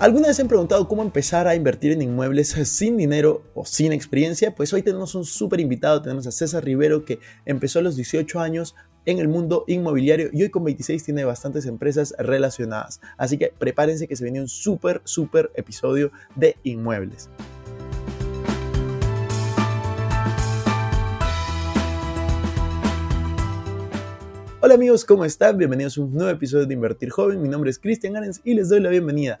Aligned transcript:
¿Alguna 0.00 0.28
vez 0.28 0.40
han 0.40 0.48
preguntado 0.48 0.88
cómo 0.88 1.02
empezar 1.02 1.46
a 1.46 1.54
invertir 1.54 1.92
en 1.92 2.00
inmuebles 2.00 2.48
sin 2.48 2.96
dinero 2.96 3.42
o 3.52 3.66
sin 3.66 3.92
experiencia? 3.92 4.54
Pues 4.54 4.72
hoy 4.72 4.82
tenemos 4.82 5.14
un 5.14 5.26
súper 5.26 5.60
invitado, 5.60 6.00
tenemos 6.00 6.26
a 6.26 6.30
César 6.32 6.64
Rivero 6.64 7.04
que 7.04 7.18
empezó 7.44 7.80
a 7.80 7.82
los 7.82 7.96
18 7.96 8.40
años 8.40 8.74
en 9.04 9.18
el 9.18 9.28
mundo 9.28 9.64
inmobiliario 9.66 10.30
y 10.32 10.42
hoy 10.42 10.48
con 10.48 10.64
26 10.64 11.04
tiene 11.04 11.24
bastantes 11.24 11.66
empresas 11.66 12.14
relacionadas. 12.18 13.02
Así 13.18 13.36
que 13.36 13.52
prepárense 13.58 14.08
que 14.08 14.16
se 14.16 14.24
viene 14.24 14.40
un 14.40 14.48
súper, 14.48 15.02
súper 15.04 15.50
episodio 15.54 16.10
de 16.34 16.56
inmuebles. 16.62 17.28
Hola 24.62 24.74
amigos, 24.74 25.06
¿cómo 25.06 25.24
están? 25.24 25.56
Bienvenidos 25.56 25.96
a 25.96 26.02
un 26.02 26.12
nuevo 26.12 26.28
episodio 26.28 26.66
de 26.66 26.74
Invertir 26.74 27.08
Joven. 27.08 27.40
Mi 27.40 27.48
nombre 27.48 27.70
es 27.70 27.78
Cristian 27.78 28.14
Arens 28.14 28.42
y 28.44 28.52
les 28.52 28.68
doy 28.68 28.80
la 28.80 28.90
bienvenida. 28.90 29.40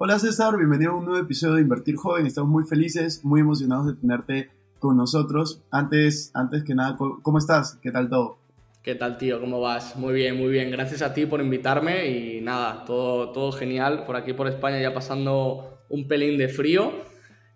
Hola 0.00 0.16
César, 0.20 0.56
bienvenido 0.56 0.92
a 0.92 0.94
un 0.94 1.06
nuevo 1.06 1.20
episodio 1.20 1.54
de 1.54 1.62
Invertir 1.62 1.96
Joven. 1.96 2.24
Estamos 2.24 2.48
muy 2.48 2.62
felices, 2.62 3.24
muy 3.24 3.40
emocionados 3.40 3.88
de 3.88 3.94
tenerte 3.94 4.48
con 4.78 4.96
nosotros. 4.96 5.64
Antes, 5.72 6.30
antes 6.34 6.62
que 6.62 6.72
nada, 6.72 6.96
¿cómo 6.96 7.38
estás? 7.38 7.80
¿Qué 7.82 7.90
tal 7.90 8.08
todo? 8.08 8.38
¿Qué 8.84 8.94
tal, 8.94 9.18
tío? 9.18 9.40
¿Cómo 9.40 9.60
vas? 9.60 9.96
Muy 9.96 10.14
bien, 10.14 10.36
muy 10.36 10.50
bien. 10.50 10.70
Gracias 10.70 11.02
a 11.02 11.12
ti 11.12 11.26
por 11.26 11.40
invitarme 11.40 12.06
y 12.06 12.40
nada, 12.40 12.84
todo, 12.84 13.32
todo 13.32 13.50
genial. 13.50 14.04
Por 14.06 14.14
aquí, 14.14 14.34
por 14.34 14.46
España, 14.46 14.80
ya 14.80 14.94
pasando 14.94 15.80
un 15.88 16.06
pelín 16.06 16.38
de 16.38 16.46
frío 16.46 16.92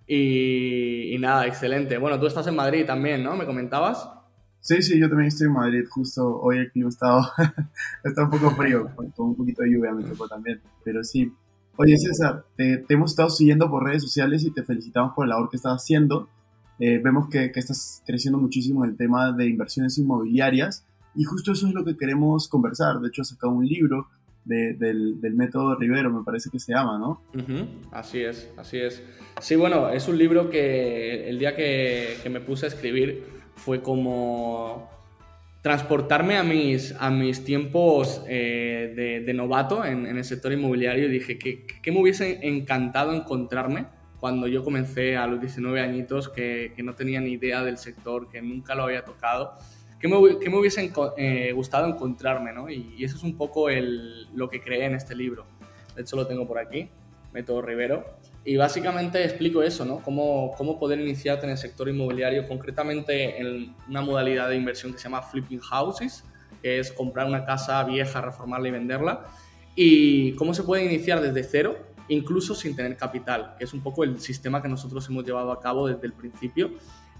y, 0.08 1.16
nada, 1.20 1.46
excelente. 1.46 1.96
Bueno, 1.96 2.18
tú 2.18 2.27
estás 2.27 2.48
en 2.48 2.56
Madrid 2.56 2.84
también, 2.84 3.22
¿no? 3.22 3.36
¿Me 3.36 3.46
comentabas? 3.46 4.10
Sí, 4.58 4.82
sí, 4.82 4.98
yo 4.98 5.08
también 5.08 5.28
estoy 5.28 5.46
en 5.46 5.52
Madrid. 5.52 5.84
Justo 5.88 6.40
hoy 6.40 6.58
el 6.58 6.72
clima 6.72 6.88
está, 6.88 7.20
está 8.02 8.24
un 8.24 8.30
poco 8.30 8.50
frío, 8.50 8.90
con 8.96 9.12
un 9.16 9.36
poquito 9.36 9.62
de 9.62 9.70
lluvia 9.70 9.92
me 9.92 10.02
tocó 10.02 10.27
también. 10.27 10.60
Pero 10.84 11.04
sí, 11.04 11.32
Oye, 11.76 11.96
César, 11.98 12.44
te, 12.56 12.84
hemos 12.88 13.12
estado 13.12 13.30
siguiendo 13.30 13.70
por 13.70 13.84
redes 13.84 14.02
sociales 14.02 14.44
y 14.44 14.50
te 14.50 14.62
felicitamos 14.62 15.14
por 15.14 15.27
la 15.27 15.34
labor 15.34 15.50
que 15.50 15.56
estás 15.56 15.72
haciendo. 15.83 16.28
Eh, 16.78 17.00
vemos 17.02 17.28
que, 17.28 17.50
estás 17.55 18.02
creciendo 18.06 18.38
muchísimo 18.38 18.84
en 18.84 18.90
el 18.90 18.96
tema 18.96 19.33
de 19.33 19.46
inversiones 19.46 19.96
inmobiliarias 19.98 20.84
y 21.14 21.24
justo 21.24 21.52
eso 21.52 21.66
es 21.68 21.74
lo 21.74 21.84
que 21.84 21.96
queremos 21.96 22.48
conversar. 22.48 23.00
De 23.00 23.08
hecho, 23.08 23.22
has 23.22 23.28
sacado 23.28 23.52
un 23.52 23.66
libro 23.66 24.08
del, 24.44 25.18
método 25.34 25.77
Rivero, 25.77 26.12
me 26.12 26.24
parece 26.24 26.50
que 26.50 26.58
se 26.58 26.72
llama, 26.72 26.98
¿no? 26.98 27.22
Así 27.90 28.20
es, 28.20 28.50
así 28.56 28.78
es. 28.78 29.02
Sí, 29.40 29.56
bueno, 29.56 29.88
es 29.88 30.08
un 30.08 30.18
libro 30.18 30.50
que 30.50 31.28
el 31.28 31.38
día 31.38 31.56
que 31.56 32.28
me 32.30 32.40
puse 32.40 32.66
a 32.66 32.68
escribir 32.68 33.24
fue 33.55 33.82
como 33.82 34.90
transportarme 35.62 36.36
a 36.36 36.42
mis, 36.42 36.92
a 36.98 37.08
mis 37.11 37.45
tiempos 37.45 38.23
eh, 38.28 39.23
de, 39.24 39.33
novato 39.33 39.84
en, 39.84 40.06
el 40.06 40.24
sector 40.24 40.52
inmobiliario 40.52 41.06
y 41.06 41.08
dije 41.08 41.39
que, 41.39 41.92
me 41.92 42.00
hubiese 42.00 42.40
encantado 42.42 43.14
encontrarme 43.14 43.86
cuando 44.18 44.48
yo 44.48 44.64
comencé 44.64 45.17
a 45.17 45.27
los 45.27 45.40
19 45.40 45.80
añitos, 45.80 46.28
que, 46.28 46.74
no 46.78 46.95
tenía 46.95 47.20
ni 47.20 47.33
idea 47.33 47.62
del 47.62 47.78
sector, 47.78 48.28
que 48.28 48.42
nunca 48.42 48.74
lo 48.74 48.84
había 48.84 49.05
tocado, 49.05 49.56
que 50.00 50.08
me, 50.08 50.17
me 50.17 50.58
hubiese 50.58 50.92
eh, 51.17 51.52
gustado 51.52 51.86
encontrarme, 51.86 52.52
¿no? 52.52 52.68
Y, 52.68 53.02
eso 53.02 53.17
es 53.17 53.23
un 53.23 53.36
poco 53.36 53.70
el, 53.70 54.27
lo 54.34 54.50
que 54.50 54.61
creé 54.61 54.86
en 54.86 54.96
este 54.96 55.14
libro. 55.14 55.46
De 55.94 56.02
hecho 56.02 56.17
lo 56.17 56.27
tengo 56.27 56.46
por 56.46 56.58
aquí, 56.58 56.89
Método 57.33 57.62
Rivero. 57.62 58.05
Y 58.45 58.57
básicamente 58.57 59.23
explico 59.23 59.63
eso, 59.63 59.85
¿no? 59.85 60.03
Cómo, 60.03 60.53
cómo 60.57 60.79
poder 60.79 61.01
iniciarte 61.01 61.47
en 61.47 61.53
el 61.53 61.58
sector 61.58 61.89
inmobiliario, 61.89 62.48
concretamente 62.48 63.41
en 63.41 63.75
una 63.89 64.01
modalidad 64.01 64.48
de 64.48 64.57
inversión 64.57 64.92
que 64.92 64.98
se 64.98 65.05
llama 65.05 65.23
flipping 65.23 65.61
houses, 65.61 66.25
que 66.61 66.80
es 66.80 66.91
comprar 66.91 67.27
una 67.27 67.45
casa 67.45 67.83
vieja, 67.85 68.20
reformarla 68.20 68.69
y 68.69 68.70
venderla. 68.73 69.27
Y 69.77 70.33
cómo 70.33 70.55
se 70.55 70.64
puede 70.64 70.85
iniciar 70.85 71.20
desde 71.20 71.45
cero, 71.45 71.77
incluso 72.08 72.57
sin 72.57 72.75
tener 72.75 72.97
capital, 72.97 73.55
que 73.58 73.64
es 73.64 73.73
un 73.73 73.80
poco 73.80 74.03
el 74.03 74.19
sistema 74.19 74.61
que 74.61 74.69
nosotros 74.69 75.09
hemos 75.09 75.24
llevado 75.24 75.53
a 75.53 75.61
cabo 75.61 75.86
desde 75.86 76.07
el 76.07 76.13
principio. 76.13 76.73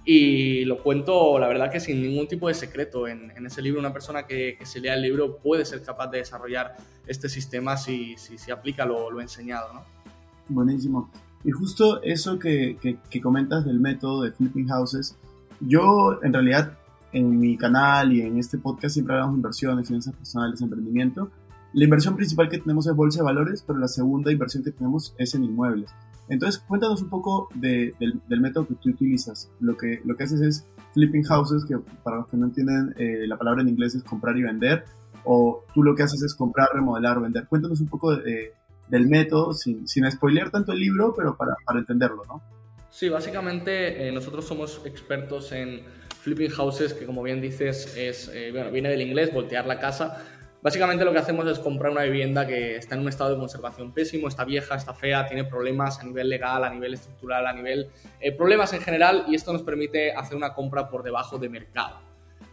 Y 0.05 0.65
lo 0.65 0.83
cuento, 0.83 1.39
la 1.39 1.47
verdad, 1.47 1.71
que 1.71 1.79
sin 1.79 2.03
ningún 2.03 2.27
tipo 2.27 2.49
de 2.49 2.55
secreto. 2.55 3.07
En, 3.07 3.31
ese 3.47 3.63
libro, 3.63 3.79
una 3.79 3.93
persona 3.93 4.27
que, 4.27 4.59
se 4.65 4.81
lea 4.81 4.95
el 4.95 5.03
libro 5.03 5.39
puede 5.39 5.65
ser 5.65 5.83
capaz 5.85 6.09
de 6.09 6.19
desarrollar 6.19 6.75
este 7.07 7.29
sistema 7.29 7.77
si, 7.77 8.17
si, 8.17 8.39
si 8.39 8.51
aplica 8.51 8.85
lo, 8.85 9.09
lo 9.13 9.21
enseñado, 9.21 9.73
¿no? 9.73 10.02
Buenísimo. 10.49 11.11
Y 11.45 11.51
justo 11.51 12.03
eso 12.03 12.39
que, 12.39 12.77
que, 13.11 13.21
comentas 13.21 13.65
del 13.65 13.81
método 13.81 14.23
de 14.23 14.33
flipping 14.33 14.69
houses, 14.69 15.17
yo 15.61 16.23
en 16.23 16.33
realidad 16.33 16.79
en 17.13 17.39
mi 17.39 17.57
canal 17.57 18.13
y 18.13 18.23
en 18.23 18.39
este 18.39 18.59
podcast 18.59 18.95
siempre 18.95 19.15
hablamos 19.15 19.35
de 19.35 19.39
inversiones, 19.39 19.87
finanzas 19.87 20.15
personales, 20.15 20.61
emprendimiento. 20.61 21.31
La 21.73 21.85
inversión 21.85 22.17
principal 22.17 22.49
que 22.49 22.59
tenemos 22.59 22.87
es 22.87 22.95
bolsa 22.95 23.21
de 23.21 23.25
valores, 23.25 23.65
pero 23.67 23.79
la 23.79 23.89
segunda 23.89 24.31
inversión 24.31 24.63
que 24.63 24.71
tenemos 24.71 25.15
es 25.19 25.35
en 25.35 25.45
inmuebles. 25.45 25.91
Entonces, 26.29 26.63
cuéntanos 26.67 27.03
un 27.03 27.09
poco 27.09 27.49
del, 27.55 27.95
del, 27.99 28.41
método 28.41 28.67
que 28.67 28.75
tú 28.75 28.91
utilizas. 28.91 29.51
Lo 29.61 29.77
que, 29.77 30.01
lo 30.05 30.17
que 30.17 30.25
haces 30.25 30.41
es 30.41 30.67
flipping 30.95 31.25
houses, 31.25 31.65
que 31.65 31.77
para 32.03 32.19
los 32.19 32.29
que 32.29 32.37
no 32.37 32.47
entienden, 32.47 32.95
eh, 32.97 33.27
la 33.27 33.37
palabra 33.37 33.63
en 33.63 33.69
inglés 33.69 33.95
es 33.95 34.03
comprar 34.03 34.37
y 34.37 34.43
vender, 34.43 34.85
o 35.25 35.65
tú 35.75 35.83
lo 35.83 35.95
que 35.95 36.03
haces 36.03 36.23
es 36.23 36.35
comprar, 36.35 36.69
remodelar, 36.73 37.21
vender. 37.21 37.47
Cuéntanos 37.49 37.81
un 37.81 37.89
poco 37.89 38.17
de, 38.17 38.53
del 38.93 39.09
método, 39.09 39.55
sin, 39.55 39.89
sin 39.89 40.09
spoilear 40.11 40.51
tanto 40.51 40.73
el 40.73 40.79
libro, 40.79 41.15
pero 41.17 41.35
para, 41.35 41.57
para 41.65 41.79
entenderlo, 41.79 42.25
¿no? 42.29 42.43
Sí, 42.91 43.09
básicamente 43.09 44.07
eh, 44.07 44.13
nosotros 44.13 44.47
somos 44.47 44.83
expertos 44.85 45.51
en 45.53 45.83
flipping 46.21 46.51
houses, 46.51 46.93
que 46.93 47.07
como 47.07 47.23
bien 47.23 47.41
dices, 47.41 47.97
es, 47.97 48.31
eh, 48.35 48.53
viene 48.71 48.91
del 48.91 49.01
inglés, 49.01 49.33
voltear 49.33 49.67
la 49.67 49.81
casa. 49.81 50.23
Básicamente 50.61 51.07
lo 51.07 51.13
que 51.13 51.19
hacemos 51.19 51.49
es 51.49 51.59
comprar 51.59 51.91
una 51.91 52.03
vivienda 52.03 52.47
que 52.47 52.77
está 52.77 52.95
en 52.95 53.01
un 53.01 53.09
estado 53.09 53.31
de 53.31 53.39
conservación 53.39 53.95
pésimo, 53.95 54.29
está 54.29 54.45
vieja, 54.45 54.75
está 54.75 54.93
fea, 54.93 55.27
tiene 55.27 55.45
problemas 55.45 55.99
a 55.99 56.05
nivel 56.05 56.29
legal, 56.29 56.63
a 56.63 56.69
nivel 56.69 56.93
estructural, 56.93 57.47
a 57.47 57.55
nivel 57.55 57.89
eh, 58.21 58.31
problemas 58.31 58.75
en 58.75 58.83
general 58.83 59.25
y 59.27 59.37
esto 59.37 59.55
nos 59.55 59.63
permite 59.63 60.13
hacer 60.13 60.37
una 60.37 60.53
compra 60.53 60.91
por 60.91 61.03
debajo 61.03 61.39
de 61.39 61.49
mercado. 61.49 62.12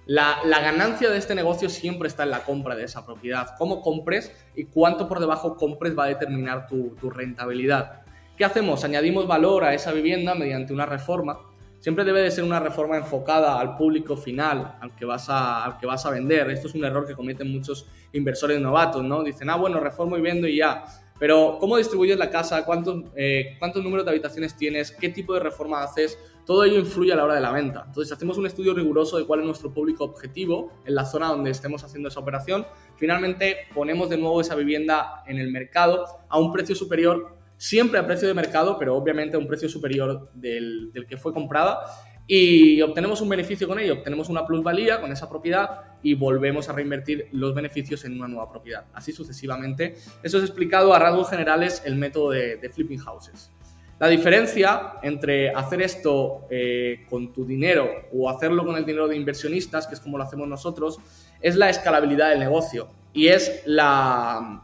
La, 0.10 0.42
ganancia 0.44 1.12
de 1.12 1.20
este 1.20 1.36
negocio 1.36 1.70
siempre 1.70 2.08
está 2.08 2.24
en 2.24 2.32
la 2.32 2.44
compra 2.44 2.76
de 2.76 2.84
esa 2.84 3.06
propiedad. 3.06 3.50
Cómo 3.60 3.84
compres 3.84 4.34
y 4.56 4.64
cuánto 4.64 5.08
por 5.08 5.20
debajo 5.20 5.56
compres 5.56 5.96
va 5.96 6.06
a 6.06 6.08
determinar 6.08 6.66
tu, 6.66 6.96
rentabilidad. 7.12 8.02
¿Qué 8.36 8.44
hacemos? 8.44 8.84
Añadimos 8.84 9.28
valor 9.28 9.64
a 9.66 9.76
esa 9.76 9.92
vivienda 9.92 10.34
mediante 10.34 10.74
una 10.74 10.88
reforma. 10.88 11.38
Siempre 11.78 12.04
debe 12.06 12.22
de 12.22 12.32
ser 12.32 12.44
una 12.44 12.60
reforma 12.60 12.98
enfocada 12.98 13.60
al 13.60 13.78
público 13.78 14.18
final, 14.18 14.80
al 14.82 14.96
que 14.96 15.06
vas 15.06 15.30
a, 15.30 15.64
al 15.64 15.78
que 15.78 15.86
vas 15.86 16.04
a 16.08 16.10
vender. 16.10 16.50
Esto 16.50 16.70
es 16.70 16.74
un 16.74 16.84
error 16.84 17.06
que 17.06 17.14
cometen 17.14 17.52
muchos 17.52 17.86
inversores 18.12 18.60
novatos, 18.60 19.04
¿no? 19.04 19.22
Dicen, 19.22 19.48
ah, 19.52 19.58
bueno, 19.58 19.80
reformo 19.80 20.18
y 20.18 20.22
vendo 20.22 20.48
y 20.48 20.58
ya. 20.58 20.86
Pero, 21.20 21.58
¿cómo 21.60 21.78
distribuyes 21.78 22.18
la 22.18 22.32
casa? 22.32 22.66
¿Cuántos, 22.66 23.04
eh, 23.16 23.58
¿Cuántos 23.60 23.84
números 23.84 24.06
de 24.06 24.12
habitaciones 24.12 24.58
tienes? 24.58 24.90
¿Qué 24.90 25.10
tipo 25.10 25.36
de 25.36 25.42
reforma 25.42 25.84
haces? 25.84 26.18
Todo 26.50 26.64
ello 26.64 26.80
influye 26.80 27.14
a 27.14 27.16
la 27.16 27.26
hora 27.26 27.36
de 27.36 27.42
la 27.42 27.52
venta. 27.52 27.84
Entonces, 27.86 28.12
hacemos 28.12 28.40
un 28.40 28.48
estudio 28.48 28.74
riguroso 28.74 29.20
de 29.20 29.26
cuál 29.28 29.42
es 29.42 29.46
nuestro 29.46 29.72
público 29.72 30.04
objetivo 30.04 30.74
en 30.84 30.96
la 30.96 31.06
zona 31.06 31.28
donde 31.28 31.52
estemos 31.52 31.84
haciendo 31.84 32.10
esa 32.10 32.22
operación. 32.22 32.66
Finalmente, 32.96 33.68
ponemos 33.72 34.10
de 34.10 34.18
nuevo 34.18 34.42
esa 34.42 34.56
vivienda 34.56 35.24
en 35.28 35.38
el 35.38 35.52
mercado 35.52 36.08
a 36.28 36.40
un 36.40 36.52
precio 36.52 36.74
superior, 36.74 37.38
siempre 37.56 38.00
a 38.00 38.08
precio 38.08 38.28
de 38.28 38.34
mercado, 38.34 38.80
pero 38.80 38.96
obviamente 38.96 39.36
a 39.36 39.40
un 39.40 39.46
precio 39.46 39.70
superior 39.70 40.32
del, 40.34 40.92
que 41.08 41.18
fue 41.18 41.36
comprada 41.36 41.82
y 42.26 42.82
obtenemos 42.82 43.22
un 43.22 43.30
beneficio 43.30 43.68
con 43.68 43.78
ello, 43.78 43.94
obtenemos 43.94 44.28
una 44.28 44.44
plusvalía 44.48 45.00
con 45.00 45.12
esa 45.12 45.30
propiedad 45.30 46.00
y 46.02 46.16
volvemos 46.16 46.68
a 46.68 46.74
reinvertir 46.74 47.28
los 47.32 47.54
beneficios 47.54 48.06
en 48.06 48.14
una 48.14 48.28
nueva 48.28 48.50
propiedad. 48.50 48.86
Así 48.94 49.12
sucesivamente. 49.12 49.98
Eso 50.24 50.40
es 50.40 50.46
explicado 50.46 50.96
a 50.96 51.00
rasgos 51.00 51.30
generales 51.30 51.84
el 51.86 51.96
método 51.96 52.32
de, 52.32 52.72
flipping 52.74 52.98
houses. 52.98 53.52
La 54.00 54.08
diferencia 54.08 54.94
entre 55.02 55.50
hacer 55.50 55.82
esto 55.82 56.48
eh, 56.50 57.06
con 57.10 57.34
tu 57.34 57.46
dinero 57.46 57.90
o 58.14 58.30
hacerlo 58.30 58.66
con 58.66 58.78
el 58.78 58.86
dinero 58.86 59.10
de 59.10 59.18
inversionistas, 59.18 59.88
que 59.88 59.96
es 59.96 60.00
como 60.00 60.18
lo 60.18 60.24
hacemos 60.24 60.48
nosotros, 60.48 61.00
es 61.42 61.58
la 61.58 61.70
escalabilidad 61.70 62.30
del 62.30 62.40
negocio 62.40 62.88
y 63.12 63.28
es 63.28 63.62
la, 63.66 64.62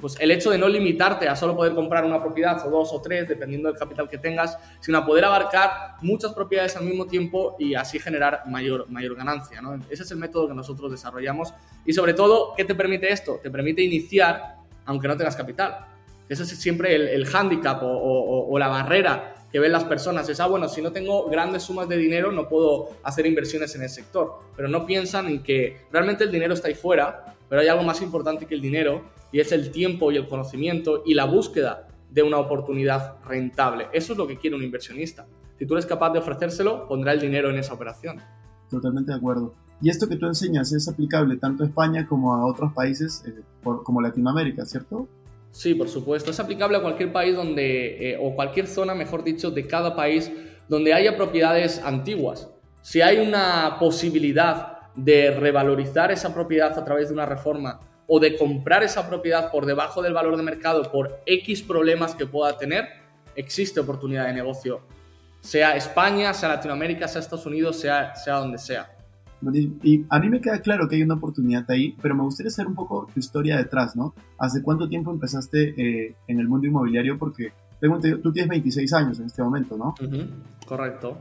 pues 0.00 0.16
el 0.18 0.30
hecho 0.30 0.50
de 0.50 0.56
no 0.56 0.66
limitarte 0.66 1.28
a 1.28 1.36
solo 1.36 1.54
poder 1.54 1.74
comprar 1.74 2.06
una 2.06 2.22
propiedad 2.22 2.66
o 2.66 2.70
dos 2.70 2.90
o 2.94 3.02
tres, 3.02 3.28
dependiendo 3.28 3.68
del 3.68 3.78
capital 3.78 4.08
que 4.08 4.16
tengas, 4.16 4.56
sino 4.80 4.96
a 4.96 5.04
poder 5.04 5.26
abarcar 5.26 5.96
muchas 6.00 6.32
propiedades 6.32 6.74
al 6.76 6.84
mismo 6.84 7.06
tiempo 7.06 7.56
y 7.58 7.74
así 7.74 7.98
generar 7.98 8.44
mayor, 8.46 8.88
mayor 8.88 9.14
ganancia. 9.14 9.60
¿no? 9.60 9.74
Ese 9.90 10.04
es 10.04 10.10
el 10.10 10.16
método 10.16 10.48
que 10.48 10.54
nosotros 10.54 10.90
desarrollamos 10.90 11.52
y 11.84 11.92
sobre 11.92 12.14
todo, 12.14 12.54
¿qué 12.56 12.64
te 12.64 12.74
permite 12.74 13.12
esto? 13.12 13.40
Te 13.42 13.50
permite 13.50 13.82
iniciar 13.82 14.56
aunque 14.86 15.06
no 15.06 15.16
tengas 15.18 15.36
capital. 15.36 15.93
Ese 16.28 16.42
es 16.44 16.48
siempre 16.50 16.94
el, 16.94 17.08
el 17.08 17.26
hándicap 17.26 17.80
o, 17.82 18.58
la 18.58 18.68
barrera 18.68 19.34
que 19.52 19.58
ven 19.58 19.72
las 19.72 19.84
personas. 19.84 20.28
Es, 20.28 20.40
ah, 20.40 20.46
bueno, 20.46 20.68
si 20.68 20.80
no 20.82 20.90
tengo 20.92 21.28
grandes 21.28 21.62
sumas 21.62 21.88
de 21.88 21.96
dinero 21.96 22.32
no 22.32 22.48
puedo 22.48 22.90
hacer 23.02 23.26
inversiones 23.26 23.74
en 23.74 23.82
el 23.82 23.88
sector, 23.88 24.38
pero 24.56 24.68
no 24.68 24.86
piensan 24.86 25.26
en 25.26 25.42
que 25.42 25.76
realmente 25.92 26.24
el 26.24 26.32
dinero 26.32 26.54
está 26.54 26.68
ahí 26.68 26.74
fuera, 26.74 27.36
pero 27.48 27.60
hay 27.60 27.68
algo 27.68 27.84
más 27.84 28.00
importante 28.02 28.46
que 28.46 28.54
el 28.54 28.60
dinero 28.60 29.02
y 29.30 29.40
es 29.40 29.52
el 29.52 29.70
tiempo 29.70 30.10
y 30.10 30.16
el 30.16 30.28
conocimiento 30.28 31.02
y 31.04 31.14
la 31.14 31.26
búsqueda 31.26 31.88
de 32.10 32.22
una 32.22 32.38
oportunidad 32.38 33.16
rentable. 33.24 33.88
Eso 33.92 34.12
es 34.12 34.18
lo 34.18 34.26
que 34.26 34.38
quiere 34.38 34.56
un 34.56 34.62
inversionista. 34.62 35.26
Si 35.58 35.66
tú 35.66 35.74
eres 35.74 35.86
capaz 35.86 36.10
de 36.10 36.20
ofrecérselo, 36.20 36.88
pondrá 36.88 37.12
el 37.12 37.20
dinero 37.20 37.50
en 37.50 37.58
esa 37.58 37.74
operación. 37.74 38.20
Totalmente 38.70 39.12
de 39.12 39.18
acuerdo. 39.18 39.54
Y 39.80 39.90
esto 39.90 40.08
que 40.08 40.16
tú 40.16 40.26
enseñas 40.26 40.72
es 40.72 40.88
aplicable 40.88 41.36
tanto 41.36 41.64
a 41.64 41.66
España 41.66 42.06
como 42.06 42.34
a 42.34 42.46
otros 42.46 42.72
países 42.72 43.24
eh, 43.26 43.34
como 43.62 44.00
Latinoamérica, 44.00 44.64
¿cierto? 44.64 45.08
Sí, 45.54 45.76
por 45.76 45.88
supuesto. 45.88 46.32
Es 46.32 46.40
aplicable 46.40 46.76
a 46.76 46.82
cualquier 46.82 47.12
país 47.12 47.36
donde, 47.36 48.10
eh, 48.10 48.18
o 48.20 48.34
cualquier 48.34 48.66
zona, 48.66 48.92
mejor 48.92 49.22
dicho, 49.22 49.52
de 49.52 49.68
cada 49.68 49.94
país 49.94 50.32
donde 50.66 50.92
haya 50.92 51.16
propiedades 51.16 51.78
antiguas. 51.78 52.50
Si 52.82 53.00
hay 53.00 53.18
una 53.18 53.76
posibilidad 53.78 54.90
de 54.96 55.30
revalorizar 55.30 56.10
esa 56.10 56.34
propiedad 56.34 56.76
a 56.76 56.84
través 56.84 57.06
de 57.06 57.14
una 57.14 57.24
reforma 57.24 57.78
o 58.08 58.18
de 58.18 58.36
comprar 58.36 58.82
esa 58.82 59.08
propiedad 59.08 59.52
por 59.52 59.64
debajo 59.64 60.02
del 60.02 60.12
valor 60.12 60.36
de 60.36 60.42
mercado 60.42 60.90
por 60.90 61.20
X 61.24 61.62
problemas 61.62 62.16
que 62.16 62.26
pueda 62.26 62.58
tener, 62.58 62.88
existe 63.36 63.78
oportunidad 63.78 64.26
de 64.26 64.32
negocio. 64.32 64.80
Sea 65.38 65.76
España, 65.76 66.34
sea 66.34 66.48
Latinoamérica, 66.48 67.06
sea 67.06 67.20
Estados 67.20 67.46
Unidos, 67.46 67.78
sea, 67.78 68.16
sea 68.16 68.38
donde 68.38 68.58
sea. 68.58 68.90
Y 69.52 70.04
a 70.08 70.18
mí 70.20 70.28
me 70.28 70.40
queda 70.40 70.60
claro 70.60 70.88
que 70.88 70.96
hay 70.96 71.02
una 71.02 71.14
oportunidad 71.14 71.70
ahí, 71.70 71.96
pero 72.00 72.14
me 72.14 72.22
gustaría 72.22 72.50
saber 72.50 72.68
un 72.68 72.74
poco 72.74 73.08
tu 73.12 73.20
historia 73.20 73.56
detrás, 73.56 73.96
¿no? 73.96 74.14
¿Hace 74.38 74.62
cuánto 74.62 74.88
tiempo 74.88 75.10
empezaste 75.10 75.74
eh, 75.76 76.14
en 76.28 76.40
el 76.40 76.48
mundo 76.48 76.66
inmobiliario? 76.66 77.18
Porque 77.18 77.52
tengo 77.80 77.98
tú 78.00 78.32
tienes 78.32 78.48
26 78.48 78.92
años 78.94 79.18
en 79.20 79.26
este 79.26 79.42
momento, 79.42 79.76
¿no? 79.76 79.94
correcto. 80.66 81.18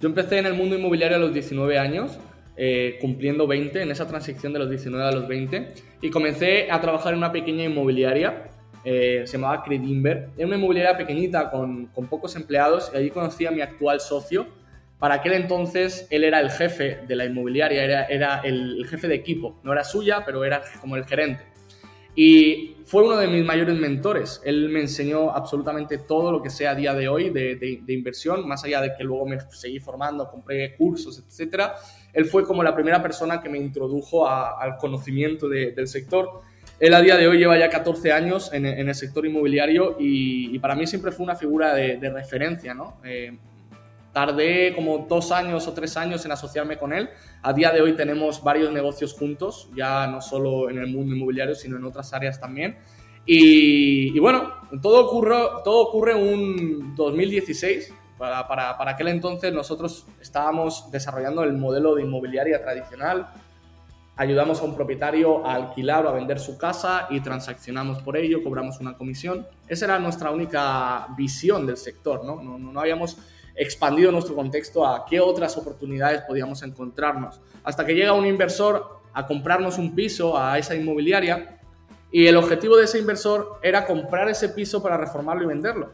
Yo 0.00 0.08
empecé 0.08 0.38
en 0.38 0.46
el 0.46 0.54
mundo 0.54 0.76
inmobiliario 0.76 1.16
a 1.16 1.20
los 1.20 1.32
19 1.32 1.78
años 1.78 2.18
eh, 2.56 2.98
cumpliendo 3.00 3.48
20, 3.48 3.82
en 3.82 3.90
esa 3.90 4.06
transición 4.06 4.52
de 4.52 4.60
los 4.60 4.70
19 4.70 5.04
a 5.04 5.10
los 5.10 5.26
20, 5.26 5.74
y 6.02 6.10
comencé 6.10 6.70
a 6.70 6.80
trabajar 6.80 7.12
en 7.12 7.18
una 7.18 7.32
pequeña 7.32 7.64
inmobiliaria, 7.64 8.44
eh, 8.84 9.22
se 9.26 9.38
llamaba 9.38 9.60
Credimber, 9.64 10.28
era 10.36 10.46
una 10.46 10.56
inmobiliaria 10.56 10.96
pequeñita 10.96 11.50
con, 11.50 11.86
con, 11.86 12.06
pocos 12.06 12.36
empleados, 12.36 12.92
y 12.94 12.98
allí 12.98 13.10
conocí 13.10 13.44
a 13.44 13.50
mi 13.50 13.60
actual 13.60 14.00
socio. 14.00 14.46
Para 15.04 15.16
aquel 15.16 15.34
entonces 15.34 16.06
él 16.08 16.24
era 16.24 16.40
el 16.40 16.50
jefe 16.50 17.00
de 17.06 17.14
la 17.14 17.26
inmobiliaria, 17.26 17.84
era, 17.84 18.06
era 18.06 18.40
el 18.40 18.86
jefe 18.88 19.06
de 19.06 19.14
equipo, 19.14 19.60
no 19.62 19.70
era 19.70 19.84
suya, 19.84 20.22
pero 20.24 20.46
era 20.46 20.62
como 20.80 20.96
el 20.96 21.04
gerente. 21.04 21.44
Y 22.16 22.76
fue 22.86 23.02
uno 23.02 23.18
de 23.18 23.28
mis 23.28 23.44
mayores 23.44 23.78
mentores. 23.78 24.40
Él 24.46 24.70
me 24.70 24.80
enseñó 24.80 25.30
absolutamente 25.30 25.98
todo 25.98 26.32
lo 26.32 26.40
que 26.40 26.48
sé 26.48 26.66
a 26.66 26.74
día 26.74 26.94
de 26.94 27.08
hoy 27.08 27.28
de, 27.28 27.56
de, 27.56 27.92
inversión, 27.92 28.48
más 28.48 28.64
allá 28.64 28.80
de 28.80 28.94
que 28.96 29.04
luego 29.04 29.26
me 29.26 29.38
seguí 29.50 29.78
formando, 29.78 30.26
compré 30.30 30.74
cursos, 30.74 31.22
etc. 31.22 31.64
Él 32.14 32.24
fue 32.24 32.46
como 32.46 32.62
la 32.62 32.74
primera 32.74 33.02
persona 33.02 33.42
que 33.42 33.50
me 33.50 33.58
introdujo 33.58 34.26
al 34.26 34.78
conocimiento 34.78 35.50
del 35.50 35.86
sector. 35.86 36.40
Él 36.80 36.94
a 36.94 37.02
día 37.02 37.18
de 37.18 37.28
hoy 37.28 37.36
lleva 37.36 37.58
ya 37.58 37.68
14 37.68 38.10
años 38.10 38.50
en, 38.54 38.64
el 38.64 38.94
sector 38.94 39.26
inmobiliario 39.26 39.96
y, 40.00 40.58
para 40.60 40.74
mí 40.74 40.86
siempre 40.86 41.12
fue 41.12 41.24
una 41.24 41.36
figura 41.36 41.74
de, 41.74 42.08
referencia. 42.08 42.72
¿no? 42.72 43.02
Eh, 43.04 43.36
Tardé 44.14 44.72
como 44.76 45.06
dos 45.08 45.32
años 45.32 45.66
o 45.66 45.72
tres 45.72 45.96
años 45.96 46.24
en 46.24 46.30
asociarme 46.30 46.78
con 46.78 46.92
él. 46.92 47.10
A 47.42 47.52
día 47.52 47.72
de 47.72 47.82
hoy 47.82 47.96
tenemos 47.96 48.44
varios 48.44 48.72
negocios 48.72 49.12
juntos, 49.12 49.68
ya 49.74 50.06
no 50.06 50.20
solo 50.20 50.70
en 50.70 50.78
el 50.78 50.86
mundo 50.86 51.16
inmobiliario, 51.16 51.56
sino 51.56 51.76
en 51.76 51.84
otras 51.84 52.14
áreas 52.14 52.40
también. 52.40 52.78
Y, 53.26 54.16
bueno, 54.20 54.52
todo 54.80 55.04
ocurre, 55.06 55.36
todo 55.64 55.80
ocurre 55.80 56.12
en 56.12 56.32
un 56.32 56.94
2016. 56.94 57.92
Para, 58.16 58.46
para, 58.46 58.78
para, 58.78 58.92
aquel 58.92 59.08
entonces 59.08 59.52
nosotros 59.52 60.06
estábamos 60.20 60.88
desarrollando 60.92 61.42
el 61.42 61.52
modelo 61.54 61.96
de 61.96 62.02
inmobiliaria 62.02 62.62
tradicional. 62.62 63.28
Ayudamos 64.14 64.60
a 64.60 64.64
un 64.64 64.76
propietario 64.76 65.44
a 65.44 65.56
alquilar 65.56 66.06
o 66.06 66.10
a 66.10 66.12
vender 66.12 66.38
su 66.38 66.56
casa 66.56 67.08
y 67.10 67.18
transaccionamos 67.18 68.00
por 68.00 68.16
ello, 68.16 68.44
cobramos 68.44 68.78
una 68.78 68.96
comisión. 68.96 69.44
Esa 69.66 69.86
era 69.86 69.98
nuestra 69.98 70.30
única 70.30 71.08
visión 71.16 71.66
del 71.66 71.76
sector, 71.76 72.24
¿no? 72.24 72.40
No, 72.40 72.56
no, 72.56 72.72
no 72.72 72.80
habíamos 72.80 73.18
expandido 73.54 74.10
nuestro 74.10 74.34
contexto 74.34 74.86
a 74.86 75.04
qué 75.06 75.20
otras 75.20 75.56
oportunidades 75.56 76.22
podíamos 76.22 76.62
encontrarnos. 76.62 77.40
Hasta 77.62 77.84
que 77.86 77.94
llega 77.94 78.12
un 78.12 78.26
inversor 78.26 79.00
a 79.12 79.26
comprarnos 79.26 79.78
un 79.78 79.94
piso 79.94 80.36
a 80.36 80.58
esa 80.58 80.74
inmobiliaria 80.74 81.60
y 82.10 82.26
el 82.26 82.36
objetivo 82.36 82.76
de 82.76 82.84
ese 82.84 82.98
inversor 82.98 83.58
era 83.62 83.86
comprar 83.86 84.28
ese 84.28 84.48
piso 84.48 84.82
para 84.82 84.96
reformarlo 84.96 85.44
y 85.44 85.46
venderlo. 85.46 85.92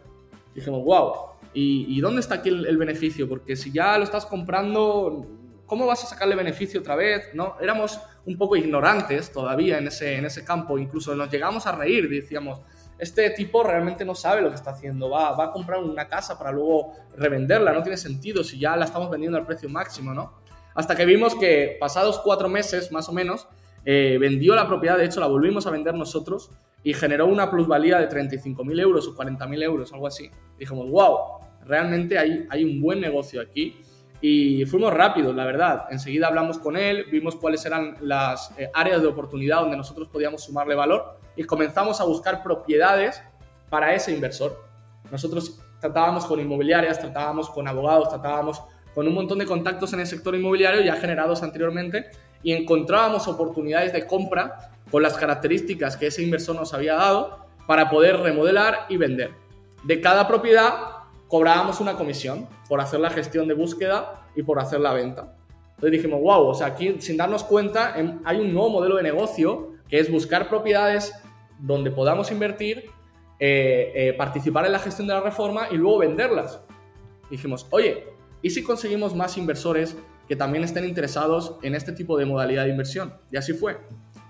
Dijimos, 0.55 0.85
wow, 0.85 1.12
¿y, 1.55 2.01
dónde 2.01 2.21
está 2.21 2.37
aquí 2.37 2.49
el, 2.49 2.77
beneficio? 2.77 3.29
Porque 3.29 3.57
si 3.57 3.73
ya 3.73 3.97
lo 3.97 4.05
estás 4.05 4.27
comprando, 4.27 5.27
¿cómo 5.67 5.87
vas 5.87 6.05
a 6.05 6.06
sacarle 6.06 6.35
beneficio 6.35 6.81
otra 6.81 6.97
vez? 6.97 7.29
¿No? 7.35 7.56
Éramos 7.61 8.01
un 8.27 8.37
poco 8.37 8.56
ignorantes 8.56 9.33
todavía 9.33 9.79
en 9.79 9.87
ese, 9.87 10.17
en 10.17 10.27
ese 10.27 10.45
campo, 10.45 10.79
incluso 10.79 11.15
nos 11.15 11.31
llegamos 11.31 11.67
a 11.67 11.73
reír, 11.73 12.09
decíamos, 12.09 12.61
este 13.00 13.31
tipo 13.31 13.62
realmente 13.62 14.05
no 14.05 14.14
sabe 14.14 14.43
lo 14.43 14.50
que 14.50 14.55
está 14.55 14.70
haciendo, 14.70 15.11
va, 15.11 15.43
a 15.43 15.52
comprar 15.52 15.82
una 15.82 16.06
casa 16.08 16.38
para 16.38 16.52
luego 16.52 16.93
revenderla, 17.17 17.73
no 17.73 17.82
tiene 17.82 17.97
sentido 17.97 18.44
si 18.44 18.58
ya 18.58 18.76
la 18.76 18.85
estamos 18.85 19.11
vendiendo 19.11 19.38
al 19.38 19.47
precio 19.47 19.69
máximo, 19.69 20.12
¿no? 20.12 20.35
Hasta 20.75 20.94
que 20.94 21.05
vimos 21.05 21.35
que 21.35 21.76
pasados 21.81 22.20
cuatro 22.23 22.49
meses, 22.49 22.93
más 22.93 23.08
o 23.08 23.12
menos, 23.12 23.49
eh, 23.85 24.19
vendió 24.20 24.55
la 24.55 24.69
propiedad, 24.69 24.99
de 24.99 25.06
hecho 25.06 25.20
la 25.20 25.26
volvimos 25.26 25.67
a 25.67 25.70
vender 25.70 25.94
nosotros 25.94 26.51
y 26.84 26.94
generó 26.94 27.27
una 27.27 27.51
plusvalía 27.51 27.98
de 27.98 28.08
35.000 28.08 28.81
euros 28.81 29.08
o 29.08 29.17
40.000 29.17 29.63
euros, 29.63 29.93
algo 29.93 30.06
así. 30.06 30.31
Dijimos, 30.58 30.89
wow, 30.91 31.41
realmente 31.65 32.19
hay, 32.19 32.46
hay 32.51 32.65
un 32.65 32.81
buen 32.81 33.01
negocio 33.01 33.41
aquí 33.41 33.81
y 34.20 34.67
fuimos 34.67 34.93
rápidos, 34.93 35.34
la 35.34 35.44
verdad. 35.44 35.86
Enseguida 35.91 36.27
hablamos 36.27 36.58
con 36.58 36.77
él, 36.77 37.06
vimos 37.10 37.36
cuáles 37.36 37.65
eran 37.65 37.96
las 38.03 38.53
eh, 38.58 38.70
áreas 38.74 39.00
de 39.00 39.08
oportunidad 39.08 39.60
donde 39.60 39.77
nosotros 39.77 40.08
podíamos 40.08 40.44
sumarle 40.44 40.74
valor 40.74 41.19
y 41.36 41.44
comenzamos 41.44 42.00
a 42.00 42.05
buscar 42.05 42.43
propiedades 42.43 43.22
para 43.70 43.94
ese 43.94 44.12
inversor. 44.12 44.62
Nosotros 45.10 45.58
tratábamos 45.81 46.27
con 46.27 46.39
inmobiliarias, 46.39 46.98
tratábamos 46.98 47.48
con 47.48 47.67
abogados, 47.67 48.10
tratábamos 48.10 48.62
con 48.94 49.06
un 49.06 49.15
montón 49.15 49.39
de 49.39 49.46
contactos 49.46 49.93
en 49.94 50.00
el 50.00 50.06
sector 50.06 50.34
inmobiliario 50.34 50.82
ya 50.82 50.96
generados 50.96 51.43
anteriormente 51.43 52.10
y 52.43 52.53
encontrábamos 52.53 53.27
oportunidades 53.29 53.93
de 53.93 54.06
compra 54.06 54.72
con 54.91 55.03
las 55.03 55.17
características 55.17 55.96
que 55.96 56.08
ese 56.08 56.22
inversor 56.22 56.56
nos 56.56 56.74
había 56.74 56.94
dado 56.94 57.46
para 57.67 57.89
poder 57.89 58.19
remodelar 58.19 58.86
y 58.89 58.96
vender. 58.96 59.31
De 59.84 60.00
cada 60.00 60.29
propiedad 60.29 61.00
cobrábamos 61.31 61.81
una 61.81 61.94
comisión 61.94 62.49
por 62.69 62.81
hacer 62.81 62.99
la 63.01 63.08
gestión 63.08 63.46
de 63.46 63.55
búsqueda 63.55 64.27
y 64.34 64.43
por 64.43 64.58
hacer 64.58 64.81
la 64.81 64.93
venta. 64.93 65.37
Entonces 65.77 65.93
dijimos, 65.93 66.20
wow, 66.20 66.49
o 66.49 66.55
sea, 66.55 66.67
aquí 66.67 66.96
sin 66.99 67.17
darnos 67.17 67.44
cuenta 67.44 67.99
em, 67.99 68.19
hay 68.25 68.41
un 68.41 68.53
nuevo 68.53 68.69
modelo 68.69 68.96
de 68.96 69.05
negocio 69.05 69.75
que 69.89 70.01
es 70.01 70.10
buscar 70.10 70.49
propiedades 70.49 71.15
donde 71.58 71.91
podamos 71.91 72.32
invertir, 72.32 72.91
eh, 73.39 73.93
eh, 73.94 74.13
participar 74.15 74.67
en 74.67 74.72
la 74.72 74.81
gestión 74.81 75.06
de 75.06 75.15
la 75.15 75.20
reforma 75.20 75.69
y 75.70 75.77
luego 75.77 75.99
venderlas. 75.99 76.60
Dijimos, 77.31 77.67
oye, 77.70 78.08
¿y 78.43 78.51
si 78.51 78.65
conseguimos 78.65 79.15
más 79.15 79.39
inversores 79.39 79.96
que 80.29 80.34
también 80.34 80.65
estén 80.65 80.84
interesados 80.84 81.56
en 81.63 81.77
este 81.77 81.93
tipo 81.93 82.19
de 82.19 82.27
modalidad 82.27 82.65
de 82.65 82.70
inversión? 82.70 83.15
Y 83.31 83.37
así 83.37 83.53
fue. 83.53 83.79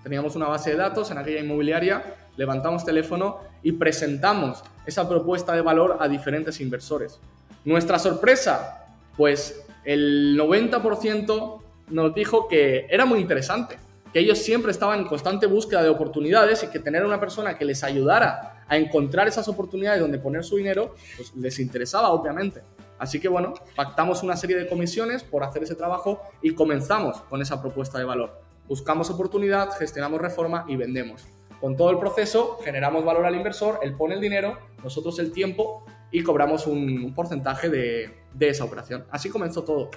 Teníamos 0.03 0.35
una 0.35 0.47
base 0.47 0.71
de 0.71 0.77
datos 0.77 1.09
en 1.09 1.17
aquella 1.17 1.39
inmobiliaria, 1.39 2.20
levantamos 2.41 2.83
teléfono 2.83 3.37
y 3.61 3.73
presentamos 3.73 4.63
esa 4.87 5.07
propuesta 5.07 5.53
de 5.53 5.61
valor 5.61 5.97
a 5.99 6.07
diferentes 6.07 6.59
inversores. 6.59 7.19
Nuestra 7.65 7.99
sorpresa, 7.99 8.87
pues 9.15 9.63
el 9.85 10.35
90% 10.39 11.61
nos 11.89 12.15
dijo 12.15 12.47
que 12.47 12.87
era 12.89 13.05
muy 13.05 13.19
interesante, 13.19 13.77
que 14.11 14.19
ellos 14.21 14.39
siempre 14.39 14.71
estaban 14.71 15.01
en 15.01 15.05
constante 15.05 15.45
búsqueda 15.45 15.83
de 15.83 15.89
oportunidades 15.89 16.63
y 16.63 16.67
que 16.69 16.79
tener 16.79 17.05
una 17.05 17.19
persona 17.19 17.59
que 17.59 17.63
les 17.63 17.83
ayudara 17.83 18.63
a 18.67 18.75
encontrar 18.75 19.27
esas 19.27 19.47
oportunidades 19.47 20.01
donde 20.01 20.17
poner 20.17 20.43
su 20.43 20.55
dinero, 20.55 20.95
pues 21.17 21.35
les 21.35 21.59
interesaba, 21.59 22.09
obviamente. 22.09 22.63
Así 22.97 23.19
que 23.19 23.27
bueno, 23.27 23.53
pactamos 23.75 24.23
una 24.23 24.35
serie 24.35 24.57
de 24.57 24.67
comisiones 24.67 25.23
por 25.23 25.43
hacer 25.43 25.61
ese 25.61 25.75
trabajo 25.75 26.23
y 26.41 26.55
comenzamos 26.55 27.21
con 27.29 27.39
esa 27.39 27.61
propuesta 27.61 27.99
de 27.99 28.05
valor. 28.05 28.41
Buscamos 28.67 29.11
oportunidad, 29.11 29.69
gestionamos 29.77 30.19
reforma 30.19 30.65
y 30.67 30.75
vendemos. 30.75 31.27
Con 31.61 31.77
todo 31.77 31.91
el 31.91 31.99
proceso 31.99 32.57
generamos 32.63 33.05
valor 33.05 33.23
al 33.23 33.35
inversor, 33.35 33.79
él 33.83 33.93
pone 33.93 34.15
el 34.15 34.21
dinero, 34.21 34.57
nosotros 34.83 35.19
el 35.19 35.31
tiempo 35.31 35.85
y 36.11 36.23
cobramos 36.23 36.65
un, 36.65 37.13
porcentaje 37.13 37.69
de, 37.69 38.09
esa 38.39 38.65
operación. 38.65 39.05
Así 39.11 39.29
comenzó 39.29 39.63
todo. 39.63 39.91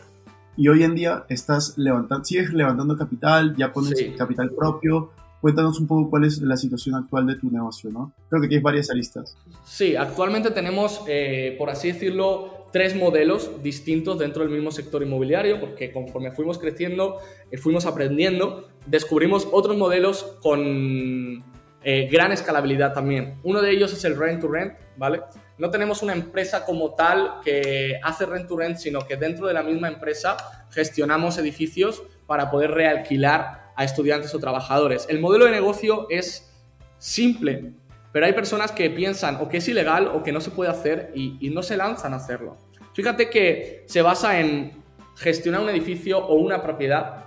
Y 0.58 0.68
hoy 0.68 0.84
en 0.84 0.94
día 0.94 1.24
estás 1.30 1.78
levantando, 1.78 2.22
sigues 2.22 2.52
levantando 2.52 2.96
capital, 2.98 3.56
ya 3.56 3.72
pones 3.72 3.94
capital 4.16 4.50
propio. 4.50 5.10
Cuéntanos 5.40 5.80
un 5.80 5.86
poco 5.86 6.10
cuál 6.10 6.24
es 6.24 6.38
la 6.42 6.56
situación 6.56 6.94
actual 6.96 7.26
de 7.26 7.36
tu 7.36 7.50
negocio, 7.50 7.90
¿no? 7.90 8.12
Creo 8.28 8.42
que 8.42 8.48
tienes 8.48 8.62
varias 8.62 8.90
aristas. 8.90 9.36
Sí, 9.64 9.96
actualmente 9.96 10.50
tenemos, 10.50 11.02
eh, 11.06 11.54
por 11.58 11.70
así 11.70 11.92
decirlo, 11.92 12.68
tres 12.72 12.96
modelos 12.96 13.62
distintos 13.62 14.18
dentro 14.18 14.42
del 14.42 14.52
mismo 14.52 14.70
sector 14.70 15.02
inmobiliario, 15.02 15.60
porque 15.60 15.92
conforme 15.92 16.30
fuimos 16.30 16.58
creciendo, 16.58 17.18
y 17.50 17.56
eh, 17.56 17.58
fuimos 17.58 17.84
aprendiendo, 17.84 18.68
descubrimos 18.86 19.46
otros 19.50 19.76
modelos 19.76 20.36
con 20.42 21.44
eh, 21.84 22.08
gran 22.10 22.32
escalabilidad 22.32 22.94
también. 22.94 23.38
Uno 23.42 23.60
de 23.60 23.70
ellos 23.70 23.92
es 23.92 24.04
el 24.04 24.16
rent 24.16 24.40
to 24.40 24.48
rent, 24.48 24.74
¿vale? 24.96 25.22
No 25.58 25.70
tenemos 25.70 26.02
una 26.02 26.14
empresa 26.14 26.64
como 26.64 26.94
tal 26.94 27.40
que 27.44 28.00
hace 28.02 28.26
rent 28.26 28.48
to 28.48 28.56
rent, 28.56 28.78
sino 28.78 29.00
que 29.00 29.16
dentro 29.16 29.46
de 29.46 29.54
la 29.54 29.62
misma 29.62 29.88
empresa 29.88 30.36
gestionamos 30.70 31.38
edificios 31.38 32.02
para 32.26 32.50
poder 32.50 32.70
realquilar 32.70 33.72
a 33.76 33.84
estudiantes 33.84 34.34
o 34.34 34.38
trabajadores. 34.38 35.06
El 35.08 35.20
modelo 35.20 35.44
de 35.44 35.50
negocio 35.50 36.06
es 36.10 36.50
simple, 36.98 37.72
pero 38.12 38.26
hay 38.26 38.32
personas 38.32 38.72
que 38.72 38.88
piensan 38.90 39.36
o 39.40 39.48
que 39.48 39.58
es 39.58 39.68
ilegal 39.68 40.08
o 40.08 40.22
que 40.22 40.32
no 40.32 40.40
se 40.40 40.50
puede 40.50 40.70
hacer 40.70 41.12
y, 41.14 41.50
no 41.50 41.62
se 41.62 41.76
lanzan 41.76 42.14
a 42.14 42.16
hacerlo. 42.16 42.56
Fíjate 42.94 43.28
que 43.28 43.84
se 43.86 44.02
basa 44.02 44.40
en 44.40 44.82
gestionar 45.16 45.60
un 45.60 45.68
edificio 45.68 46.18
o 46.18 46.34
una 46.34 46.62
propiedad 46.62 47.23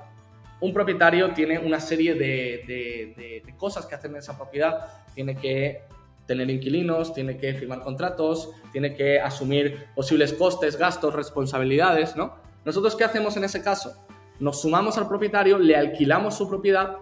un 0.60 0.74
propietario 0.74 1.34
tiene 1.34 1.60
una 1.60 1.80
serie 1.80 2.16
de, 2.16 3.44
cosas 3.58 3.86
que 3.86 3.96
hacer 3.96 4.12
en 4.12 4.18
esa 4.18 4.36
propiedad. 4.38 5.04
Tiene 5.14 5.36
que 5.36 5.84
tener 6.26 6.50
inquilinos, 6.50 7.14
tiene 7.14 7.38
que 7.38 7.54
firmar 7.54 7.82
contratos, 7.82 8.52
tiene 8.72 8.94
que 8.96 9.20
asumir 9.20 9.88
posibles 9.96 10.34
costes, 10.34 10.78
gastos, 10.78 11.14
responsabilidades, 11.14 12.16
¿no? 12.16 12.36
Nosotros, 12.66 12.96
¿qué 12.96 13.06
hacemos 13.06 13.38
en 13.38 13.46
ese 13.46 13.62
caso? 13.62 13.96
Nos 14.40 14.62
sumamos 14.62 14.98
al 14.98 15.08
propietario, 15.08 15.58
le 15.58 15.76
alquilamos 15.76 16.36
su 16.36 16.50
propiedad, 16.50 16.98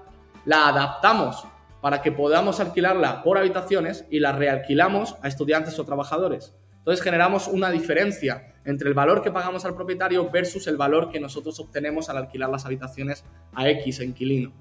la 0.45 0.67
adaptamos 0.67 1.43
para 1.81 2.01
que 2.01 2.11
podamos 2.11 2.59
alquilarla 2.59 3.23
por 3.23 3.37
habitaciones 3.37 4.05
y 4.09 4.19
la 4.19 4.31
realquilamos 4.31 5.15
a 5.21 5.27
estudiantes 5.27 5.77
o 5.79 5.85
trabajadores. 5.85 6.55
Entonces 6.85 7.03
generamos 7.03 7.47
una 7.47 7.71
diferencia 7.71 8.53
entre 8.63 8.87
el 8.89 8.93
valor 8.93 9.23
que 9.23 9.31
pagamos 9.31 9.65
al 9.65 9.73
propietario 9.73 10.29
versus 10.29 10.67
el 10.67 10.77
valor 10.77 11.09
que 11.09 11.19
nosotros 11.19 11.59
obtenemos 11.59 12.09
al 12.09 12.17
alquilar 12.17 12.51
las 12.51 12.63
habitaciones 12.67 13.25
a 13.55 13.67
X 13.69 14.01
inquilino. 14.01 14.53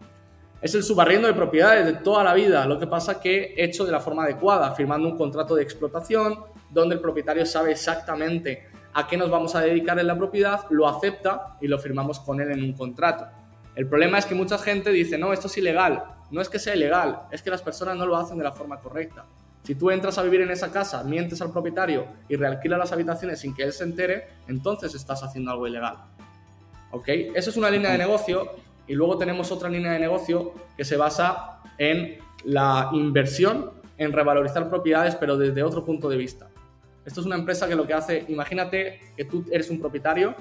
Es 0.62 0.74
el 0.74 0.82
subarriendo 0.82 1.28
de 1.28 1.34
propiedades 1.34 1.84
de 1.84 1.92
toda 1.92 2.24
la 2.24 2.32
vida, 2.32 2.64
lo 2.64 2.78
que 2.78 2.86
pasa 2.86 3.20
que 3.20 3.52
hecho 3.58 3.84
de 3.84 3.92
la 3.92 4.00
forma 4.00 4.24
adecuada, 4.24 4.74
firmando 4.74 5.06
un 5.06 5.18
contrato 5.18 5.54
de 5.54 5.64
explotación 5.64 6.38
donde 6.70 6.94
el 6.94 7.02
propietario 7.02 7.44
sabe 7.44 7.72
exactamente 7.72 8.68
a 8.94 9.06
qué 9.06 9.18
nos 9.18 9.28
vamos 9.28 9.54
a 9.54 9.60
dedicar 9.60 9.98
en 9.98 10.06
la 10.06 10.16
propiedad, 10.16 10.60
lo 10.70 10.88
acepta 10.88 11.58
y 11.60 11.68
lo 11.68 11.78
firmamos 11.78 12.20
con 12.20 12.40
él 12.40 12.52
en 12.52 12.64
un 12.64 12.72
contrato. 12.72 13.26
El 13.74 13.86
problema 13.86 14.16
es 14.16 14.24
que 14.24 14.34
mucha 14.34 14.56
gente 14.56 14.88
dice, 14.92 15.18
no, 15.18 15.34
esto 15.34 15.48
es 15.48 15.58
ilegal. 15.58 16.02
No 16.30 16.40
es 16.40 16.48
que 16.48 16.58
sea 16.58 16.74
ilegal, 16.74 17.24
es 17.30 17.42
que 17.42 17.50
las 17.50 17.60
personas 17.60 17.98
no 17.98 18.06
lo 18.06 18.16
hacen 18.16 18.38
de 18.38 18.44
la 18.44 18.52
forma 18.52 18.80
correcta. 18.80 19.26
Si 19.64 19.74
tú 19.74 19.90
entras 19.90 20.18
a 20.18 20.22
vivir 20.22 20.42
en 20.42 20.50
esa 20.50 20.70
casa, 20.70 21.02
mientes 21.04 21.40
al 21.40 21.50
propietario 21.50 22.06
y 22.28 22.36
realquilas 22.36 22.78
las 22.78 22.92
habitaciones 22.92 23.40
sin 23.40 23.54
que 23.54 23.62
él 23.62 23.72
se 23.72 23.84
entere, 23.84 24.28
entonces 24.46 24.94
estás 24.94 25.22
haciendo 25.22 25.50
algo 25.50 25.66
ilegal. 25.66 25.96
¿Ok? 26.90 27.08
Eso 27.34 27.48
es 27.48 27.56
una 27.56 27.70
línea 27.70 27.90
de 27.90 27.98
negocio 27.98 28.50
y 28.86 28.92
luego 28.94 29.16
tenemos 29.16 29.50
otra 29.50 29.70
línea 29.70 29.92
de 29.92 29.98
negocio 29.98 30.52
que 30.76 30.84
se 30.84 30.98
basa 30.98 31.62
en 31.78 32.18
la 32.44 32.90
inversión 32.92 33.70
en 33.96 34.12
revalorizar 34.12 34.68
propiedades, 34.68 35.16
pero 35.16 35.38
desde 35.38 35.62
otro 35.62 35.82
punto 35.82 36.10
de 36.10 36.18
vista. 36.18 36.48
Esto 37.06 37.20
es 37.20 37.26
una 37.26 37.36
empresa 37.36 37.66
que 37.66 37.74
lo 37.74 37.86
que 37.86 37.94
hace, 37.94 38.26
imagínate 38.28 39.00
que 39.16 39.24
tú 39.24 39.46
eres 39.50 39.70
un 39.70 39.80
propietario, 39.80 40.34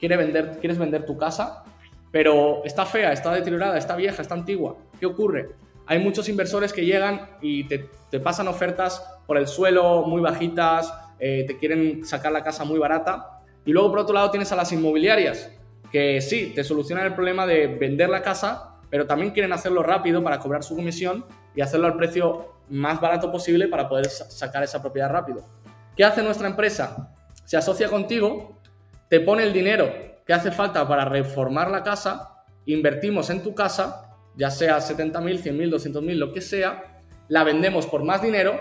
quieres 0.00 0.18
vender, 0.18 0.58
quieres 0.58 0.78
vender 0.78 1.06
tu 1.06 1.16
casa, 1.16 1.62
pero 2.10 2.64
está 2.64 2.86
fea, 2.86 3.12
está 3.12 3.32
deteriorada, 3.32 3.78
está 3.78 3.94
vieja, 3.94 4.20
está 4.20 4.34
antigua. 4.34 4.76
¿Qué 4.98 5.06
ocurre? 5.06 5.50
Hay 5.86 5.98
muchos 5.98 6.28
inversores 6.28 6.72
que 6.72 6.84
llegan 6.84 7.28
y 7.40 7.64
te, 7.64 7.88
pasan 8.20 8.48
ofertas 8.48 9.04
por 9.26 9.36
el 9.36 9.46
suelo 9.46 10.02
muy 10.02 10.20
bajitas, 10.20 10.92
eh, 11.18 11.44
te 11.46 11.58
quieren 11.58 12.04
sacar 12.04 12.32
la 12.32 12.42
casa 12.42 12.64
muy 12.64 12.78
barata. 12.78 13.40
Y 13.64 13.72
luego 13.72 13.90
por 13.90 13.98
otro 14.00 14.14
lado 14.14 14.30
tienes 14.30 14.52
a 14.52 14.56
las 14.56 14.72
inmobiliarias, 14.72 15.50
que 15.90 16.20
sí, 16.20 16.52
te 16.54 16.64
solucionan 16.64 17.06
el 17.06 17.14
problema 17.14 17.46
de 17.46 17.66
vender 17.66 18.08
la 18.08 18.22
casa, 18.22 18.76
pero 18.90 19.06
también 19.06 19.32
quieren 19.32 19.52
hacerlo 19.52 19.82
rápido 19.82 20.22
para 20.22 20.38
cobrar 20.38 20.62
su 20.62 20.76
comisión 20.76 21.24
y 21.54 21.60
hacerlo 21.60 21.86
al 21.86 21.96
precio 21.96 22.54
más 22.68 23.00
barato 23.00 23.30
posible 23.30 23.68
para 23.68 23.88
poder 23.88 24.06
sacar 24.08 24.62
esa 24.62 24.80
propiedad 24.80 25.10
rápido. 25.10 25.44
¿Qué 25.96 26.04
hace 26.04 26.22
nuestra 26.22 26.48
empresa? 26.48 27.12
Se 27.44 27.56
asocia 27.56 27.88
contigo, 27.88 28.60
te 29.08 29.20
pone 29.20 29.42
el 29.42 29.52
dinero 29.52 29.92
que 30.26 30.32
hace 30.32 30.50
falta 30.50 30.86
para 30.88 31.04
reformar 31.04 31.70
la 31.70 31.82
casa, 31.82 32.44
invertimos 32.66 33.28
en 33.30 33.42
tu 33.42 33.54
casa 33.54 34.03
ya 34.36 34.50
sea 34.50 34.78
70.000, 34.78 35.42
100.000, 35.42 35.70
200.000, 35.70 36.14
lo 36.14 36.32
que 36.32 36.40
sea, 36.40 37.00
la 37.28 37.44
vendemos 37.44 37.86
por 37.86 38.04
más 38.04 38.22
dinero 38.22 38.60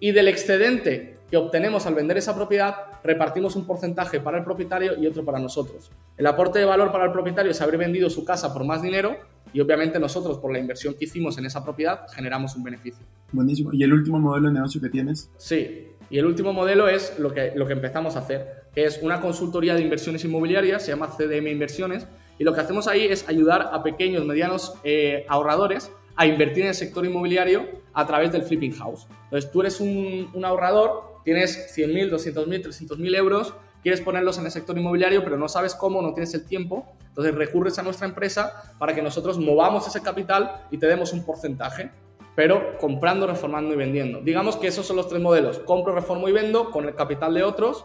y 0.00 0.12
del 0.12 0.28
excedente 0.28 1.16
que 1.30 1.36
obtenemos 1.36 1.86
al 1.86 1.94
vender 1.94 2.18
esa 2.18 2.34
propiedad, 2.34 2.74
repartimos 3.02 3.56
un 3.56 3.66
porcentaje 3.66 4.20
para 4.20 4.38
el 4.38 4.44
propietario 4.44 4.96
y 5.00 5.06
otro 5.06 5.24
para 5.24 5.38
nosotros. 5.38 5.90
El 6.16 6.26
aporte 6.26 6.58
de 6.58 6.64
valor 6.64 6.92
para 6.92 7.06
el 7.06 7.12
propietario 7.12 7.50
es 7.50 7.60
haber 7.60 7.78
vendido 7.78 8.08
su 8.10 8.24
casa 8.24 8.52
por 8.52 8.64
más 8.64 8.82
dinero 8.82 9.16
y 9.52 9.60
obviamente 9.60 9.98
nosotros, 9.98 10.38
por 10.38 10.52
la 10.52 10.58
inversión 10.58 10.94
que 10.94 11.04
hicimos 11.04 11.38
en 11.38 11.46
esa 11.46 11.64
propiedad, 11.64 12.06
generamos 12.12 12.54
un 12.56 12.64
beneficio. 12.64 13.04
Buenísimo. 13.32 13.70
¿Y 13.72 13.82
el 13.82 13.92
último 13.92 14.18
modelo 14.18 14.48
de 14.48 14.54
negocio 14.54 14.80
que 14.80 14.88
tienes? 14.88 15.30
Sí, 15.38 15.88
y 16.10 16.18
el 16.18 16.26
último 16.26 16.52
modelo 16.52 16.88
es 16.88 17.18
lo 17.18 17.32
que, 17.32 17.52
lo 17.54 17.66
que 17.66 17.72
empezamos 17.72 18.16
a 18.16 18.20
hacer, 18.20 18.64
que 18.74 18.84
es 18.84 19.00
una 19.02 19.20
consultoría 19.20 19.74
de 19.74 19.82
inversiones 19.82 20.24
inmobiliarias, 20.24 20.84
se 20.84 20.90
llama 20.90 21.08
CDM 21.08 21.48
Inversiones, 21.48 22.06
y 22.38 22.44
lo 22.44 22.52
que 22.52 22.60
hacemos 22.60 22.88
ahí 22.88 23.06
es 23.06 23.28
ayudar 23.28 23.70
a 23.72 23.82
pequeños, 23.82 24.24
medianos 24.24 24.74
eh, 24.84 25.24
ahorradores 25.28 25.90
a 26.16 26.26
invertir 26.26 26.62
en 26.62 26.68
el 26.68 26.74
sector 26.74 27.04
inmobiliario 27.04 27.66
a 27.92 28.06
través 28.06 28.32
del 28.32 28.42
flipping 28.42 28.72
house. 28.72 29.06
Entonces, 29.24 29.50
tú 29.50 29.60
eres 29.60 29.80
un, 29.80 30.30
ahorrador, 30.44 31.20
tienes 31.24 31.76
100.000, 31.76 32.10
200.000, 32.10 32.64
300.000 32.64 33.16
euros, 33.16 33.54
quieres 33.82 34.00
ponerlos 34.00 34.38
en 34.38 34.46
el 34.46 34.50
sector 34.50 34.76
inmobiliario, 34.76 35.24
pero 35.24 35.36
no 35.36 35.48
sabes 35.48 35.74
cómo, 35.74 36.02
no 36.02 36.14
tienes 36.14 36.34
el 36.34 36.44
tiempo, 36.46 36.86
entonces 37.08 37.34
recurres 37.34 37.78
a 37.78 37.82
nuestra 37.82 38.06
empresa 38.06 38.74
para 38.78 38.94
que 38.94 39.02
nosotros 39.02 39.38
movamos 39.38 39.86
ese 39.86 40.02
capital 40.02 40.66
y 40.70 40.78
te 40.78 40.86
demos 40.86 41.12
un 41.12 41.24
porcentaje, 41.24 41.90
pero 42.34 42.78
comprando, 42.78 43.26
reformando 43.26 43.74
y 43.74 43.76
vendiendo. 43.76 44.20
Digamos 44.20 44.56
que 44.56 44.66
esos 44.66 44.86
son 44.86 44.96
los 44.96 45.08
tres 45.08 45.20
modelos. 45.20 45.60
Compro, 45.60 45.94
reformo 45.94 46.28
y 46.28 46.32
vendo 46.32 46.70
con 46.70 46.86
el 46.86 46.94
capital 46.94 47.34
de 47.34 47.44
otros, 47.44 47.84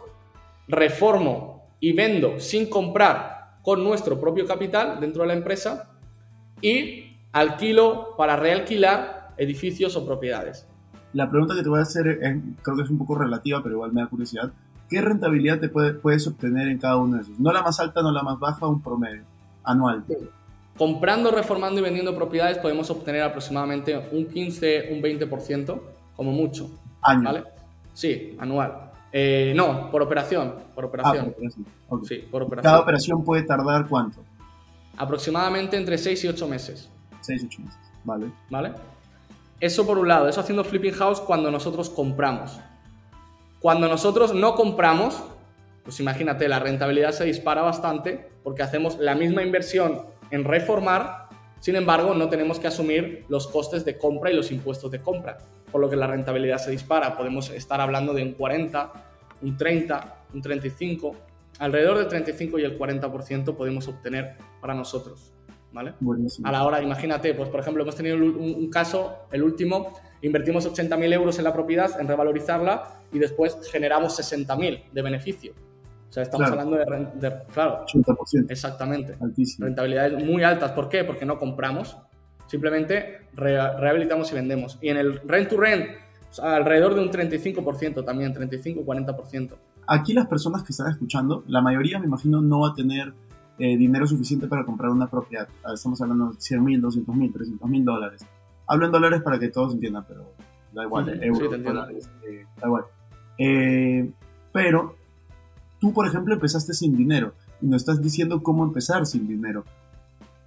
reformo 0.68 1.68
y 1.80 1.94
vendo 1.94 2.40
sin 2.40 2.70
comprar 2.70 3.39
con 3.70 3.84
nuestro 3.84 4.20
propio 4.20 4.48
capital 4.48 5.00
dentro 5.00 5.22
de 5.22 5.28
la 5.28 5.36
empresa 5.36 5.92
y 6.60 7.20
alquilo 7.32 8.16
para 8.18 8.36
realquilar 8.36 9.36
edificios 9.38 9.96
o 9.96 10.08
propiedades. 10.08 10.66
La 11.14 11.30
pregunta 11.30 11.54
que 11.54 11.62
te 11.62 11.70
voy 11.70 11.78
a 11.78 11.84
hacer 11.84 12.18
creo 12.64 12.76
que 12.76 12.82
es 12.82 12.90
un 12.90 12.98
poco 12.98 13.14
relativa, 13.14 13.62
pero 13.62 13.76
igual 13.76 13.94
me 13.94 14.02
da 14.02 14.08
curiosidad. 14.08 14.52
¿Qué 14.90 15.02
rentabilidad 15.02 15.60
te 15.60 15.70
puedes 15.70 16.26
obtener 16.26 16.68
en 16.68 16.80
cada 16.80 16.98
uno 16.98 17.18
de 17.18 17.22
esos? 17.22 17.40
No 17.40 17.54
la 17.54 17.62
más 17.62 17.80
alta, 17.80 18.02
no 18.02 18.12
la 18.12 18.24
más 18.24 18.40
baja, 18.40 18.66
un 18.66 18.82
promedio 18.82 19.22
anual. 19.64 20.04
Comprando, 20.76 21.30
reformando 21.30 21.80
y 21.80 21.84
vendiendo 21.84 22.16
propiedades 22.16 22.58
podemos 22.58 22.90
obtener 22.90 23.22
aproximadamente 23.22 23.96
un 24.12 24.26
15, 24.26 24.94
un 24.94 25.00
20%, 25.00 25.80
como 26.16 26.32
mucho. 26.32 26.72
¿Año? 27.04 27.24
¿Vale? 27.24 27.44
Sí, 27.94 28.36
anual. 28.40 28.89
Eh, 29.12 29.54
no, 29.56 29.90
por 29.90 30.02
operación. 30.02 30.56
Por 30.76 30.86
operación. 30.86 31.36
Ah, 31.90 31.96
sí, 32.04 32.18
por 32.30 32.44
operación. 32.44 32.72
¿Cada 32.72 32.82
operación 32.84 33.24
puede 33.24 33.44
tardar 33.44 33.88
cuánto? 33.88 34.24
Aproximadamente 34.98 35.78
entre 35.78 35.98
6 35.98 36.24
y 36.26 36.28
8 36.28 36.48
meses. 36.48 36.90
6 37.22 37.44
y 37.44 37.46
8 37.48 37.62
meses, 37.62 37.80
vale. 38.04 38.32
¿Vale? 38.50 38.74
Eso 39.60 39.86
por 39.86 39.98
un 39.98 40.08
lado, 40.08 40.30
eso 40.30 40.40
haciendo 40.40 40.64
flipping 40.64 40.94
house 40.94 41.20
cuando 41.20 41.52
nosotros 41.52 41.90
compramos. 41.90 42.60
Cuando 43.60 43.90
nosotros 43.90 44.34
no 44.34 44.56
compramos, 44.56 45.22
pues 45.84 46.00
imagínate, 46.00 46.48
la 46.48 46.60
rentabilidad 46.60 47.12
se 47.12 47.26
dispara 47.26 47.62
bastante 47.62 48.30
porque 48.44 48.64
hacemos 48.64 48.98
la 49.00 49.16
misma 49.16 49.44
inversión 49.44 50.02
en 50.32 50.46
reformar, 50.46 51.28
sin 51.60 51.76
embargo, 51.76 52.14
no 52.14 52.30
tenemos 52.30 52.58
que 52.58 52.68
asumir 52.68 53.26
los 53.28 53.48
costes 53.48 53.84
de 53.84 53.98
compra 53.98 54.32
y 54.32 54.36
los 54.36 54.52
impuestos 54.52 54.92
de 54.92 55.02
compra 55.02 55.40
por 55.72 55.82
lo 55.82 55.90
que 55.90 55.96
la 55.96 56.08
rentabilidad 56.08 56.58
se 56.58 56.72
dispara. 56.72 57.18
Podemos 57.18 57.50
estar 57.50 57.82
hablando 57.82 58.14
de 58.14 58.24
un 58.24 58.34
40, 58.34 58.94
un 59.42 59.58
30, 59.58 60.16
un 60.34 60.42
35, 60.42 61.16
alrededor 61.60 61.98
del 61.98 62.08
35 62.08 62.60
y 62.60 62.64
el 62.64 62.78
40% 62.78 63.56
podemos 63.56 63.88
obtener 63.88 64.36
para 64.62 64.74
nosotros. 64.74 65.34
¿Vale? 65.72 65.94
A 66.44 66.52
la 66.52 66.64
hora, 66.64 66.82
imagínate, 66.82 67.36
pues 67.36 67.48
por 67.50 67.60
ejemplo, 67.60 67.84
hemos 67.84 67.96
tenido 67.96 68.16
un, 68.16 68.70
caso, 68.72 69.28
el 69.32 69.44
último, 69.44 69.94
Invertimos 70.22 70.68
80.000 70.68 71.14
euros 71.14 71.38
en 71.38 71.46
la 71.46 71.54
propiedad, 71.54 72.00
en 72.00 72.08
revalorizarla 72.08 72.84
y 73.12 73.20
después 73.20 73.58
generamos 73.72 74.20
60.000 74.20 74.92
de 74.92 75.02
beneficio. 75.02 75.54
O 76.10 76.12
sea, 76.12 76.24
estamos 76.24 76.50
hablando 76.50 76.76
de, 76.76 77.34
claro, 77.54 77.86
80%. 77.86 78.50
Exactamente. 78.50 79.16
Rentabilidades 79.60 80.24
muy 80.24 80.44
altas. 80.44 80.72
¿Por 80.72 80.90
qué? 80.90 81.04
Porque 81.04 81.26
no 81.26 81.38
compramos. 81.38 81.98
Simplemente 82.50 83.28
rehabilitamos 83.36 84.32
y 84.32 84.36
vendemos. 84.36 84.80
Y 84.82 84.90
en 84.90 84.98
el 84.98 85.22
rent 85.22 85.50
to 85.50 85.58
rent, 85.58 85.86
alrededor 86.42 86.96
de 86.96 87.02
un 87.02 87.12
35% 87.12 88.04
también, 88.04 88.34
35-40%. 88.34 89.52
Aquí 89.88 90.14
las 90.14 90.28
personas 90.28 90.64
que 90.64 90.72
están 90.72 90.92
escuchando, 90.92 91.44
la 91.48 91.62
mayoría 91.62 92.00
me 92.00 92.06
imagino 92.06 92.42
no 92.42 92.62
va 92.62 92.70
a 92.70 92.74
tener 92.74 93.14
eh, 93.60 93.78
dinero 93.78 94.08
suficiente 94.08 94.48
para 94.48 94.66
comprar 94.66 94.90
una 94.90 95.08
propiedad. 95.08 95.48
Ah, 95.64 95.74
estamos 95.74 96.02
hablando 96.02 96.32
de 96.32 96.40
100 96.42 96.64
mil, 96.64 96.82
200 96.82 97.16
mil, 97.16 97.32
300 97.34 97.70
mil 97.70 97.86
dólares. 97.86 98.26
Hablo 98.68 98.86
en 98.86 98.92
dólares 98.92 99.22
para 99.22 99.38
que 99.38 99.50
todos 99.50 99.74
entiendan, 99.74 100.06
pero 100.08 100.32
da 100.74 100.84
igual, 100.84 101.24
euros, 101.24 101.64
dólares, 101.64 102.10
eh, 102.28 102.46
da 102.60 102.68
igual. 102.68 102.84
Eh, 103.38 104.12
pero 104.52 104.96
tú, 105.80 105.94
por 105.94 106.08
ejemplo, 106.08 106.34
empezaste 106.34 106.74
sin 106.74 106.96
dinero 106.96 107.34
y 107.62 107.68
no 107.68 107.76
estás 107.76 108.02
diciendo 108.02 108.42
cómo 108.42 108.64
empezar 108.64 109.06
sin 109.06 109.28
dinero. 109.28 109.66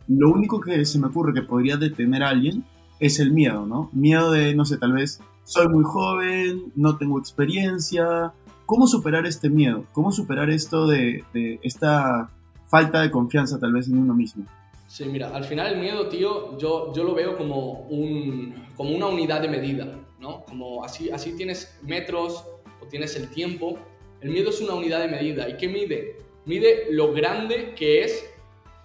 Lo 0.08 0.30
único 0.30 0.60
que 0.60 0.84
se 0.84 0.98
me 0.98 1.08
ocurre 1.08 1.34
que 1.34 1.42
podría 1.42 1.76
detener 1.76 2.22
a 2.22 2.30
alguien 2.30 2.64
es 3.00 3.18
el 3.18 3.32
miedo, 3.32 3.66
¿no? 3.66 3.90
Miedo 3.92 4.30
de, 4.30 4.54
no 4.54 4.64
sé, 4.64 4.78
tal 4.78 4.92
vez 4.92 5.20
soy 5.44 5.68
muy 5.68 5.84
joven, 5.84 6.72
no 6.76 6.96
tengo 6.96 7.18
experiencia. 7.18 8.32
¿Cómo 8.66 8.86
superar 8.86 9.26
este 9.26 9.50
miedo? 9.50 9.84
¿Cómo 9.92 10.12
superar 10.12 10.50
esto 10.50 10.86
de, 10.86 11.24
esta 11.62 12.30
falta 12.68 13.02
de 13.02 13.10
confianza 13.10 13.58
tal 13.58 13.72
vez 13.72 13.88
en 13.88 13.98
uno 13.98 14.14
mismo? 14.14 14.46
Sí, 14.86 15.04
mira, 15.06 15.34
al 15.34 15.44
final 15.44 15.74
el 15.74 15.80
miedo, 15.80 16.08
tío, 16.08 16.58
yo, 16.58 16.92
yo 16.94 17.02
lo 17.02 17.14
veo 17.14 17.36
como, 17.36 17.80
un, 17.88 18.54
como 18.76 18.94
una 18.94 19.06
unidad 19.06 19.40
de 19.40 19.48
medida, 19.48 19.98
¿no? 20.20 20.44
Como 20.44 20.84
así, 20.84 21.10
así 21.10 21.36
tienes 21.36 21.78
metros 21.82 22.44
o 22.80 22.86
tienes 22.86 23.16
el 23.16 23.28
tiempo. 23.28 23.78
El 24.20 24.30
miedo 24.30 24.50
es 24.50 24.60
una 24.60 24.74
unidad 24.74 25.00
de 25.00 25.08
medida. 25.08 25.48
¿Y 25.48 25.56
qué 25.56 25.68
mide? 25.68 26.18
Mide 26.44 26.86
lo 26.90 27.12
grande 27.12 27.74
que 27.74 28.02
es 28.02 28.31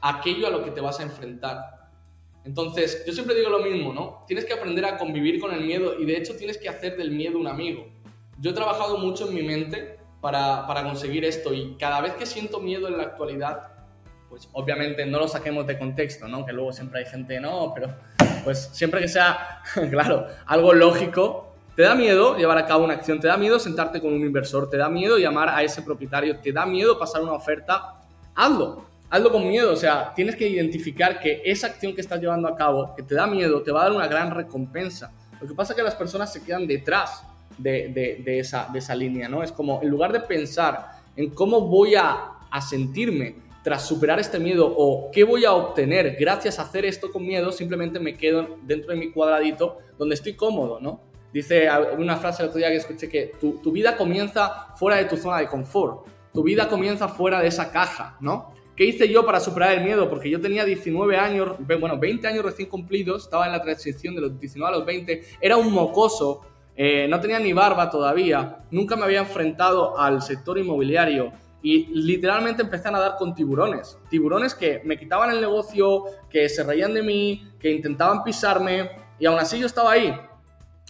aquello 0.02 0.48
a 0.48 0.50
lo 0.50 0.64
que 0.64 0.72
te 0.72 0.82
vas 0.82 1.00
a 1.00 1.04
enfrentar. 1.04 1.78
Entonces, 2.44 3.04
yo 3.06 3.12
siempre 3.12 3.36
digo 3.36 3.50
lo 3.50 3.60
mismo, 3.60 3.94
¿no? 3.94 4.24
Tienes 4.26 4.46
que 4.46 4.54
aprender 4.54 4.86
a 4.86 4.98
convivir 4.98 5.40
con 5.40 5.54
el 5.54 5.62
miedo 5.62 6.00
y 6.00 6.06
de 6.06 6.18
hecho 6.18 6.36
tienes 6.38 6.58
que 6.58 6.70
hacer 6.70 6.96
del 6.96 7.12
miedo 7.12 7.38
un 7.38 7.48
amigo. 7.48 7.88
Yo 8.40 8.52
he 8.52 8.54
trabajado 8.54 8.98
mucho 8.98 9.28
en 9.28 9.36
mi 9.36 9.44
mente 9.44 10.00
para, 10.22 10.66
para 10.66 10.84
conseguir 10.84 11.26
esto 11.26 11.54
y 11.54 11.76
cada 11.78 12.00
vez 12.00 12.14
que 12.14 12.26
siento 12.26 12.62
miedo 12.62 12.88
en 12.88 12.98
la 12.98 13.04
actualidad, 13.04 13.72
pues 14.30 14.48
obviamente 14.54 15.06
no 15.06 15.20
lo 15.20 15.28
saquemos 15.28 15.68
de 15.68 15.78
contexto, 15.78 16.28
¿no? 16.28 16.46
Que 16.46 16.54
luego 16.54 16.72
siempre 16.72 17.00
hay 17.00 17.06
gente, 17.06 17.40
no, 17.40 17.74
pero 17.76 17.94
pues 18.46 18.70
siempre 18.72 19.02
que 19.02 19.10
sea, 19.10 19.62
claro, 19.90 20.28
algo 20.46 20.74
lógico, 20.74 21.54
te 21.76 21.82
da 21.82 21.96
miedo 21.96 22.38
llevar 22.38 22.58
a 22.58 22.66
cabo 22.66 22.86
una 22.86 22.94
acción, 22.94 23.20
te 23.20 23.28
da 23.28 23.36
miedo 23.36 23.60
sentarte 23.60 24.00
con 24.00 24.14
un 24.14 24.22
inversor, 24.22 24.70
te 24.70 24.78
da 24.78 24.88
miedo 24.88 25.18
llamar 25.18 25.50
a 25.50 25.64
ese 25.64 25.82
propietario, 25.82 26.40
te 26.40 26.54
da 26.54 26.66
miedo 26.66 26.98
pasar 26.98 27.22
una 27.22 27.34
oferta, 27.34 28.00
hazlo 28.36 28.86
hazlo 29.10 29.32
con 29.32 29.48
miedo, 29.48 29.72
o 29.72 29.76
sea, 29.76 30.14
tienes 30.16 30.36
que 30.36 30.48
identificar 30.48 31.20
que 31.20 31.42
esa 31.46 31.68
acción 31.68 31.94
que 31.94 32.02
estás 32.02 32.20
llevando 32.20 32.48
a 32.48 32.56
cabo, 32.56 32.94
que 32.96 33.04
te 33.04 33.16
da 33.16 33.28
miedo, 33.28 33.62
te 33.64 33.72
va 33.72 33.82
a 33.82 33.84
dar 33.86 33.94
una 33.94 34.08
gran 34.08 34.32
recompensa. 34.32 35.14
Lo 35.40 35.48
que 35.48 35.54
pasa 35.54 35.74
es 35.74 35.78
que 35.78 35.84
las 35.84 35.96
personas 35.96 36.32
se 36.32 36.44
quedan 36.44 36.68
detrás 36.68 37.24
de, 37.58 38.24
esa, 38.40 38.96
línea, 38.96 39.30
¿no? 39.30 39.44
Es 39.44 39.52
como, 39.52 39.82
en 39.82 39.90
lugar 39.90 40.12
de 40.12 40.20
pensar 40.20 40.92
en 41.16 41.30
cómo 41.30 41.62
voy 41.62 41.96
a, 41.96 42.34
a 42.52 42.62
sentirme 42.62 43.36
tras 43.64 43.86
superar 43.86 44.20
este 44.20 44.40
miedo 44.40 44.74
o 44.78 45.10
qué 45.12 45.24
voy 45.24 45.46
a 45.46 45.54
obtener 45.54 46.16
gracias 46.20 46.60
a 46.60 46.64
hacer 46.64 46.86
esto 46.86 47.12
con 47.12 47.26
miedo, 47.26 47.52
simplemente 47.52 48.00
me 48.00 48.14
quedo 48.14 48.58
dentro 48.64 48.92
de 48.92 48.98
mi 48.98 49.12
cuadradito 49.12 49.80
donde 49.98 50.16
estoy 50.16 50.36
cómodo, 50.36 50.80
¿no? 50.80 51.02
Dice 51.34 51.68
una 51.98 52.16
frase 52.16 52.44
el 52.44 52.50
otro 52.50 52.60
día 52.60 52.70
que 52.70 52.78
escuché 52.78 53.10
que 53.10 53.34
tu, 53.40 53.60
tu 53.60 53.72
vida 53.72 53.98
comienza 53.98 54.74
fuera 54.78 54.98
de 54.98 55.06
tu 55.06 55.18
zona 55.18 55.40
de 55.40 55.48
confort, 55.48 56.08
tu 56.34 56.44
vida 56.44 56.70
comienza 56.70 57.10
fuera 57.10 57.42
de 57.42 57.48
esa 57.48 57.72
caja, 57.72 58.16
¿no? 58.22 58.54
¿Qué 58.78 58.86
hice 58.86 59.10
yo 59.10 59.26
para 59.26 59.40
superar 59.40 59.76
el 59.76 59.84
miedo? 59.84 60.08
Porque 60.08 60.30
yo 60.30 60.40
tenía 60.40 60.64
19 60.64 61.18
años, 61.18 61.56
bueno, 61.58 61.98
20 61.98 62.28
años 62.28 62.46
recién 62.46 62.70
cumplidos, 62.70 63.24
estaba 63.24 63.48
en 63.48 63.52
la 63.52 63.62
transición 63.64 64.14
de 64.14 64.22
los 64.22 64.40
19 64.40 64.72
a 64.72 64.78
los 64.78 64.86
20, 64.86 65.24
era 65.42 65.58
un 65.58 65.74
mocoso, 65.74 66.42
eh, 66.76 67.08
no 67.10 67.20
tenía 67.20 67.40
ni 67.40 67.54
barba 67.54 67.90
todavía, 67.90 68.60
nunca 68.70 68.96
me 68.96 69.06
había 69.06 69.22
enfrentado 69.22 70.00
al 70.00 70.22
sector 70.22 70.60
inmobiliario 70.60 71.34
y 71.64 71.88
literalmente 71.88 72.62
empecé 72.62 72.90
a 72.90 72.92
nadar 72.92 73.16
con 73.18 73.34
tiburones. 73.34 73.98
Tiburones 74.12 74.54
que 74.54 74.84
me 74.86 74.96
quitaban 74.96 75.32
el 75.32 75.42
negocio, 75.42 76.04
que 76.30 76.48
se 76.48 76.64
reían 76.64 76.94
de 76.94 77.02
mí, 77.02 77.50
que 77.60 77.72
intentaban 77.72 78.24
pisarme 78.24 78.92
y 79.18 79.26
aún 79.26 79.40
así 79.40 79.58
yo 79.58 79.66
estaba 79.66 79.94
ahí. 79.94 80.16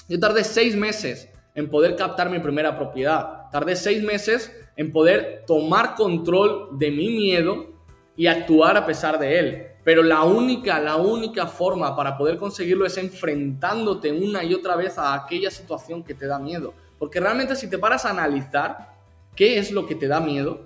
Yo 0.10 0.20
tardé 0.20 0.44
seis 0.44 0.76
meses 0.76 1.30
en 1.56 1.70
poder 1.70 1.96
captar 1.96 2.30
mi 2.30 2.40
primera 2.40 2.78
propiedad. 2.78 3.50
Tardé 3.50 3.78
seis 3.78 4.04
meses 4.04 4.52
en 4.76 4.92
poder 4.92 5.46
tomar 5.48 5.96
control 5.96 6.78
de 6.78 6.92
mi 6.92 7.08
miedo 7.08 7.77
y 8.18 8.26
actuar 8.26 8.76
a 8.76 8.86
pesar 8.86 9.20
de 9.20 9.40
él. 9.40 9.68
Pero 9.84 10.04
la 10.04 10.24
única, 10.24 10.80
la 10.80 10.98
única 10.98 11.48
forma 11.48 11.96
para 11.96 12.18
poder 12.18 12.38
conseguirlo 12.38 12.86
es 12.86 12.98
enfrentándote 12.98 14.12
una 14.12 14.44
y 14.44 14.54
otra 14.54 14.76
vez 14.76 14.98
a 14.98 15.14
aquella 15.14 15.50
situación 15.50 16.04
que 16.04 16.14
te 16.14 16.26
da 16.26 16.40
miedo. 16.40 16.74
Porque 17.00 17.22
realmente 17.22 17.56
si 17.56 17.70
te 17.70 17.78
paras 17.78 18.04
a 18.04 18.10
analizar 18.10 18.96
qué 19.36 19.60
es 19.60 19.72
lo 19.72 19.88
que 19.88 19.96
te 19.96 20.08
da 20.08 20.20
miedo, 20.20 20.66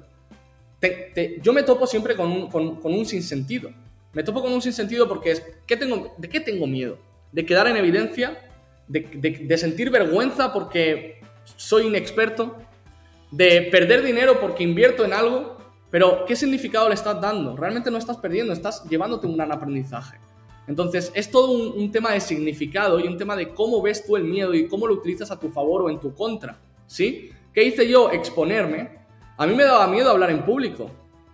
yo 1.43 1.53
me 1.53 1.61
topo 1.61 1.85
siempre 1.85 2.15
con 2.15 2.31
un, 2.31 2.49
con, 2.49 2.79
un, 2.81 3.05
sinsentido. 3.05 3.69
Me 4.13 4.23
topo 4.23 4.41
con 4.41 4.51
un 4.51 4.61
sinsentido 4.61 5.07
porque 5.07 5.31
es, 5.31 5.43
¿qué 5.67 5.77
tengo, 5.77 6.15
¿de 6.17 6.27
qué 6.27 6.39
tengo 6.39 6.65
miedo? 6.65 6.97
¿De 7.31 7.45
quedar 7.45 7.67
en 7.67 7.77
evidencia? 7.77 8.41
¿De, 8.87 9.01
de 9.01 9.57
sentir 9.57 9.91
vergüenza 9.91 10.51
porque 10.51 11.21
soy 11.57 11.85
inexperto? 11.85 12.57
¿De 13.29 13.61
perder 13.71 14.01
dinero 14.01 14.39
porque 14.39 14.63
invierto 14.63 15.05
en 15.05 15.13
algo? 15.13 15.60
Pero, 15.91 16.25
¿qué 16.25 16.35
significado 16.37 16.87
le 16.87 16.95
estás 16.95 17.19
dando? 17.19 17.55
Realmente 17.57 17.91
no 17.91 17.97
estás 17.97 18.17
perdiendo, 18.17 18.53
estás 18.53 18.85
llevándote 18.85 19.27
un 19.27 19.35
gran 19.35 19.51
aprendizaje. 19.51 20.17
Entonces, 20.67 21.11
es 21.13 21.29
todo 21.29 21.51
un, 21.51 21.91
tema 21.91 22.11
de 22.11 22.21
significado 22.21 22.97
y 22.99 23.07
un 23.07 23.17
tema 23.17 23.35
de 23.35 23.53
cómo 23.53 23.81
ves 23.81 24.05
tú 24.05 24.15
el 24.15 24.23
miedo 24.23 24.53
y 24.53 24.69
cómo 24.69 24.87
lo 24.87 24.93
utilizas 24.93 25.29
a 25.29 25.39
tu 25.39 25.49
favor 25.49 25.81
o 25.81 25.89
en 25.89 25.99
tu 25.99 26.15
contra. 26.15 26.57
¿Sí? 26.87 27.29
¿Qué 27.53 27.63
hice 27.63 27.87
yo? 27.89 28.09
Exponerme. 28.09 28.99
A 29.37 29.45
mí 29.45 29.53
me 29.53 29.63
daba 29.63 29.85
miedo 29.87 30.09
hablar 30.09 30.31
en 30.31 30.45
público. 30.45 30.89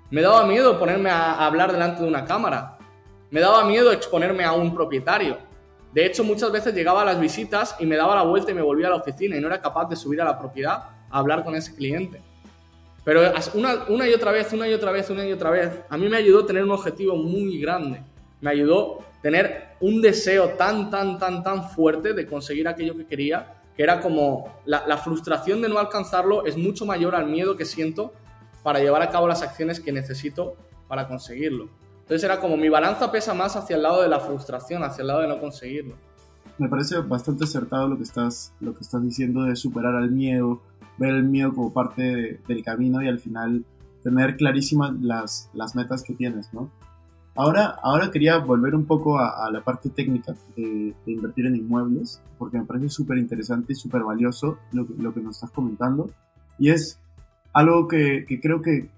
Me 0.10 0.22
daba 0.22 0.48
miedo 0.48 0.80
ponerme 0.80 1.12
a 1.12 1.46
hablar 1.46 1.72
delante 1.72 2.02
de 2.02 2.08
una 2.08 2.26
cámara. 2.26 2.80
Me 3.30 3.40
daba 3.40 3.64
miedo 3.66 3.92
exponerme 3.92 4.44
a 4.44 4.54
un 4.54 4.74
propietario. 4.74 5.38
De 5.94 6.06
hecho, 6.06 6.24
muchas 6.24 6.52
veces 6.52 6.74
llegaba 6.74 7.04
a 7.04 7.06
las 7.06 7.20
visitas 7.20 7.76
y 7.80 7.86
me 7.86 7.96
daba 7.96 8.16
la 8.16 8.24
vuelta 8.24 8.52
y 8.52 8.56
me 8.56 8.62
volvía 8.62 8.88
a 8.88 8.92
la 8.92 8.96
oficina 8.96 9.36
y 9.36 9.42
no 9.42 9.48
era 9.48 9.62
capaz 9.62 9.88
de 9.90 9.96
subir 9.96 10.22
a 10.22 10.26
la 10.26 10.40
propiedad 10.40 10.78
a 11.10 11.20
hablar 11.20 11.44
con 11.44 11.56
ese 11.56 11.76
cliente. 11.76 12.22
Pero 13.08 13.22
una, 13.54 13.86
una 13.88 14.06
y 14.06 14.14
otra 14.14 14.34
vez, 14.34 14.52
una 14.52 14.68
y 14.68 14.74
otra 14.74 14.92
vez, 14.92 15.10
una 15.10 15.26
y 15.26 15.32
otra 15.32 15.50
vez, 15.50 15.72
a 15.88 15.98
mí 15.98 16.10
me 16.10 16.18
ayudó 16.18 16.46
tener 16.46 16.66
un 16.66 16.72
objetivo 16.72 17.16
muy 17.16 17.58
grande. 17.58 18.04
Me 18.42 18.50
ayudó 18.50 19.00
tener 19.22 19.70
un 19.80 20.02
deseo 20.02 20.50
tan, 20.58 20.90
tan, 20.90 21.18
tan, 21.18 21.42
tan 21.42 21.70
fuerte 21.70 22.12
de 22.12 22.28
conseguir 22.28 22.68
aquello 22.68 22.98
que 22.98 23.06
quería, 23.06 23.62
que 23.78 23.84
era 23.84 24.02
como 24.02 24.60
la, 24.66 24.86
la 24.86 24.98
frustración 24.98 25.62
de 25.62 25.70
no 25.70 25.80
alcanzarlo 25.80 26.46
es 26.46 26.58
mucho 26.58 26.86
mayor 26.86 27.16
al 27.16 27.28
miedo 27.28 27.56
que 27.56 27.64
siento 27.64 28.12
para 28.62 28.80
llevar 28.80 29.02
a 29.02 29.10
cabo 29.10 29.26
las 29.26 29.42
acciones 29.42 29.80
que 29.80 29.94
necesito 29.94 30.58
para 30.90 31.08
conseguirlo. 31.08 31.70
Entonces 32.02 32.26
era 32.26 32.42
como 32.42 32.58
mi 32.58 32.68
balanza 32.68 33.10
pesa 33.10 33.34
más 33.34 33.56
hacia 33.56 33.78
el 33.78 33.84
lado 33.84 34.02
de 34.02 34.10
la 34.10 34.20
frustración, 34.20 34.84
hacia 34.84 35.04
el 35.04 35.08
lado 35.08 35.22
de 35.22 35.30
no 35.30 35.40
conseguirlo. 35.40 35.96
Me 36.58 36.68
parece 36.68 36.98
bastante 36.98 37.46
acertado 37.46 37.88
lo 37.88 37.96
que 37.96 38.04
estás, 38.04 38.52
lo 38.60 38.74
que 38.74 38.82
estás 38.82 39.02
diciendo 39.02 39.44
de 39.44 39.56
superar 39.56 39.96
al 39.96 40.12
miedo, 40.12 40.62
ver 40.98 41.16
el 41.16 41.24
miedo 41.24 41.54
como 41.54 41.74
parte 41.74 42.40
del 42.48 42.64
camino 42.64 43.02
y 43.02 43.08
al 43.08 43.20
final 43.20 43.66
tener 44.04 44.38
clarísimas 44.38 44.94
las, 45.02 45.50
las 45.54 45.76
metas 45.76 46.04
que 46.04 46.14
tienes, 46.14 46.54
¿no? 46.54 46.70
Ahora, 47.38 47.76
ahora 47.84 48.10
quería 48.10 48.40
volver 48.40 48.74
un 48.74 48.86
poco 48.86 49.20
a, 49.20 49.52
la 49.52 49.62
parte 49.64 49.90
técnica 49.90 50.34
de, 50.56 50.96
invertir 51.06 51.46
en 51.46 51.56
inmuebles, 51.56 52.20
porque 52.40 52.58
me 52.58 52.66
parece 52.66 52.90
súper 52.90 53.20
interesante 53.20 53.74
y 53.74 53.76
súper 53.76 54.02
valioso 54.02 54.58
lo, 54.72 54.88
lo, 54.98 55.14
que 55.14 55.20
nos 55.20 55.36
estás 55.36 55.52
comentando. 55.52 56.10
Y 56.58 56.72
es 56.72 57.00
algo 57.54 57.88
que, 57.88 58.26
que 58.28 58.42
creo 58.42 58.64
que, 58.64 58.90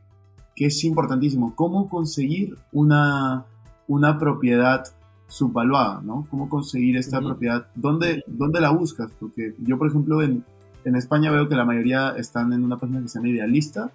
que, 0.55 0.67
es 0.67 0.83
importantísimo. 0.85 1.53
¿Cómo 1.53 1.89
conseguir 1.89 2.55
una, 2.71 3.43
una 3.89 4.17
propiedad 4.17 4.85
subvaluada? 5.27 6.01
¿no? 6.01 6.25
¿Cómo 6.29 6.47
conseguir 6.47 6.95
esta 6.95 7.19
propiedad? 7.19 7.67
¿Dónde, 7.75 8.23
¿Dónde 8.25 8.61
la 8.61 8.69
buscas? 8.69 9.11
Porque 9.19 9.53
yo, 9.59 9.77
por 9.77 9.89
ejemplo, 9.89 10.21
en, 10.21 10.45
en 10.83 10.95
España 10.95 11.31
veo 11.31 11.47
que 11.49 11.55
la 11.55 11.65
mayoría 11.65 12.15
están 12.17 12.53
en 12.53 12.63
una 12.63 12.77
página 12.77 13.01
que 13.01 13.07
se 13.07 13.19
llama 13.19 13.29
Idealista, 13.29 13.91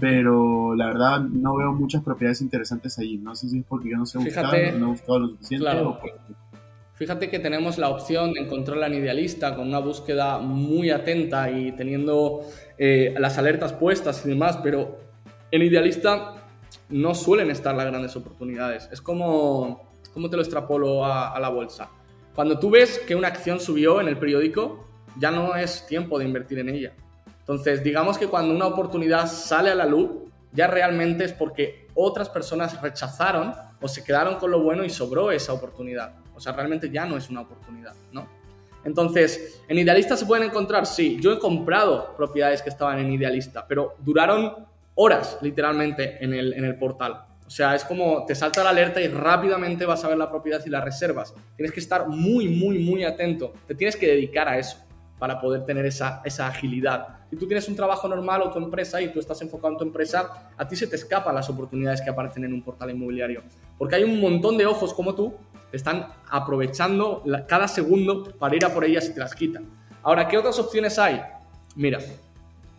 pero 0.00 0.74
la 0.74 0.86
verdad 0.86 1.20
no 1.20 1.56
veo 1.56 1.72
muchas 1.72 2.02
propiedades 2.02 2.40
interesantes 2.40 2.98
allí. 2.98 3.18
No 3.18 3.34
sé 3.34 3.48
si 3.48 3.58
es 3.58 3.64
porque 3.66 3.90
yo 3.90 3.98
no 3.98 4.06
sé 4.06 4.18
buscar, 4.18 4.74
no 4.74 4.86
he 4.86 4.90
buscado 4.90 5.18
lo 5.18 5.28
suficiente 5.28 5.66
Fíjate 6.94 7.30
que 7.30 7.38
tenemos 7.40 7.78
la 7.78 7.88
opción 7.88 8.32
de 8.32 8.40
encontrarla 8.40 8.86
en 8.86 8.94
Idealista 8.94 9.56
con 9.56 9.66
una 9.66 9.80
búsqueda 9.80 10.38
muy 10.38 10.90
atenta 10.90 11.50
y 11.50 11.72
teniendo 11.72 12.42
eh, 12.78 13.14
las 13.18 13.38
alertas 13.38 13.72
puestas 13.72 14.24
y 14.24 14.28
demás, 14.28 14.58
pero 14.62 15.00
en 15.50 15.62
Idealista 15.62 16.36
no 16.90 17.14
suelen 17.14 17.50
estar 17.50 17.74
las 17.74 17.86
grandes 17.86 18.14
oportunidades. 18.14 18.88
Es 18.92 19.00
como, 19.00 19.90
¿cómo 20.14 20.30
te 20.30 20.36
lo 20.36 20.42
extrapolo 20.42 21.04
a, 21.04 21.34
a 21.34 21.40
la 21.40 21.48
bolsa? 21.48 21.90
Cuando 22.34 22.58
tú 22.58 22.70
ves 22.70 23.00
que 23.00 23.16
una 23.16 23.28
acción 23.28 23.58
subió 23.58 24.00
en 24.00 24.06
el 24.06 24.16
periódico, 24.16 24.91
ya 25.18 25.30
no 25.30 25.54
es 25.56 25.86
tiempo 25.86 26.18
de 26.18 26.24
invertir 26.24 26.58
en 26.58 26.68
ella. 26.68 26.92
Entonces, 27.40 27.82
digamos 27.82 28.18
que 28.18 28.28
cuando 28.28 28.54
una 28.54 28.66
oportunidad 28.66 29.26
sale 29.26 29.70
a 29.70 29.74
la 29.74 29.86
luz, 29.86 30.10
ya 30.52 30.68
realmente 30.68 31.24
es 31.24 31.32
porque 31.32 31.88
otras 31.94 32.28
personas 32.28 32.80
rechazaron 32.80 33.54
o 33.80 33.88
se 33.88 34.04
quedaron 34.04 34.36
con 34.36 34.50
lo 34.50 34.62
bueno 34.62 34.84
y 34.84 34.90
sobró 34.90 35.32
esa 35.32 35.52
oportunidad. 35.52 36.14
O 36.34 36.40
sea, 36.40 36.52
realmente 36.52 36.88
ya 36.90 37.04
no 37.04 37.16
es 37.16 37.30
una 37.30 37.40
oportunidad, 37.40 37.94
¿no? 38.12 38.28
Entonces, 38.84 39.60
¿en 39.68 39.78
Idealista 39.78 40.16
se 40.16 40.26
pueden 40.26 40.48
encontrar? 40.48 40.86
Sí, 40.86 41.18
yo 41.20 41.32
he 41.32 41.38
comprado 41.38 42.14
propiedades 42.16 42.62
que 42.62 42.68
estaban 42.68 42.98
en 42.98 43.12
Idealista, 43.12 43.66
pero 43.66 43.94
duraron 43.98 44.66
horas 44.94 45.38
literalmente 45.40 46.22
en 46.22 46.34
el, 46.34 46.52
en 46.52 46.64
el 46.64 46.76
portal. 46.76 47.24
O 47.46 47.50
sea, 47.50 47.74
es 47.74 47.84
como 47.84 48.24
te 48.24 48.34
salta 48.34 48.64
la 48.64 48.70
alerta 48.70 49.00
y 49.00 49.08
rápidamente 49.08 49.84
vas 49.84 50.04
a 50.04 50.08
ver 50.08 50.16
la 50.16 50.30
propiedad 50.30 50.62
y 50.64 50.70
la 50.70 50.80
reservas. 50.80 51.34
Tienes 51.56 51.72
que 51.72 51.80
estar 51.80 52.08
muy, 52.08 52.48
muy, 52.48 52.78
muy 52.78 53.04
atento. 53.04 53.52
Te 53.66 53.74
tienes 53.74 53.96
que 53.96 54.06
dedicar 54.06 54.48
a 54.48 54.58
eso 54.58 54.78
para 55.22 55.40
poder 55.40 55.64
tener 55.64 55.86
esa, 55.86 56.20
esa 56.24 56.48
agilidad. 56.48 57.20
Si 57.30 57.36
tú 57.36 57.46
tienes 57.46 57.68
un 57.68 57.76
trabajo 57.76 58.08
normal 58.08 58.42
o 58.42 58.50
tu 58.50 58.58
empresa 58.58 59.00
y 59.00 59.12
tú 59.12 59.20
estás 59.20 59.40
enfocado 59.40 59.74
en 59.74 59.78
tu 59.78 59.84
empresa, 59.84 60.50
a 60.56 60.66
ti 60.66 60.74
se 60.74 60.88
te 60.88 60.96
escapan 60.96 61.32
las 61.32 61.48
oportunidades 61.48 62.00
que 62.00 62.10
aparecen 62.10 62.42
en 62.42 62.52
un 62.52 62.60
portal 62.60 62.90
inmobiliario. 62.90 63.44
Porque 63.78 63.94
hay 63.94 64.02
un 64.02 64.20
montón 64.20 64.58
de 64.58 64.66
ojos 64.66 64.92
como 64.92 65.14
tú 65.14 65.32
que 65.70 65.76
están 65.76 66.08
aprovechando 66.28 67.22
cada 67.46 67.68
segundo 67.68 68.36
para 68.36 68.56
ir 68.56 68.64
a 68.64 68.74
por 68.74 68.84
ellas 68.84 69.08
y 69.08 69.14
te 69.14 69.20
las 69.20 69.32
quitan. 69.36 69.64
Ahora, 70.02 70.26
¿qué 70.26 70.36
otras 70.36 70.58
opciones 70.58 70.98
hay? 70.98 71.22
Mira, 71.76 72.00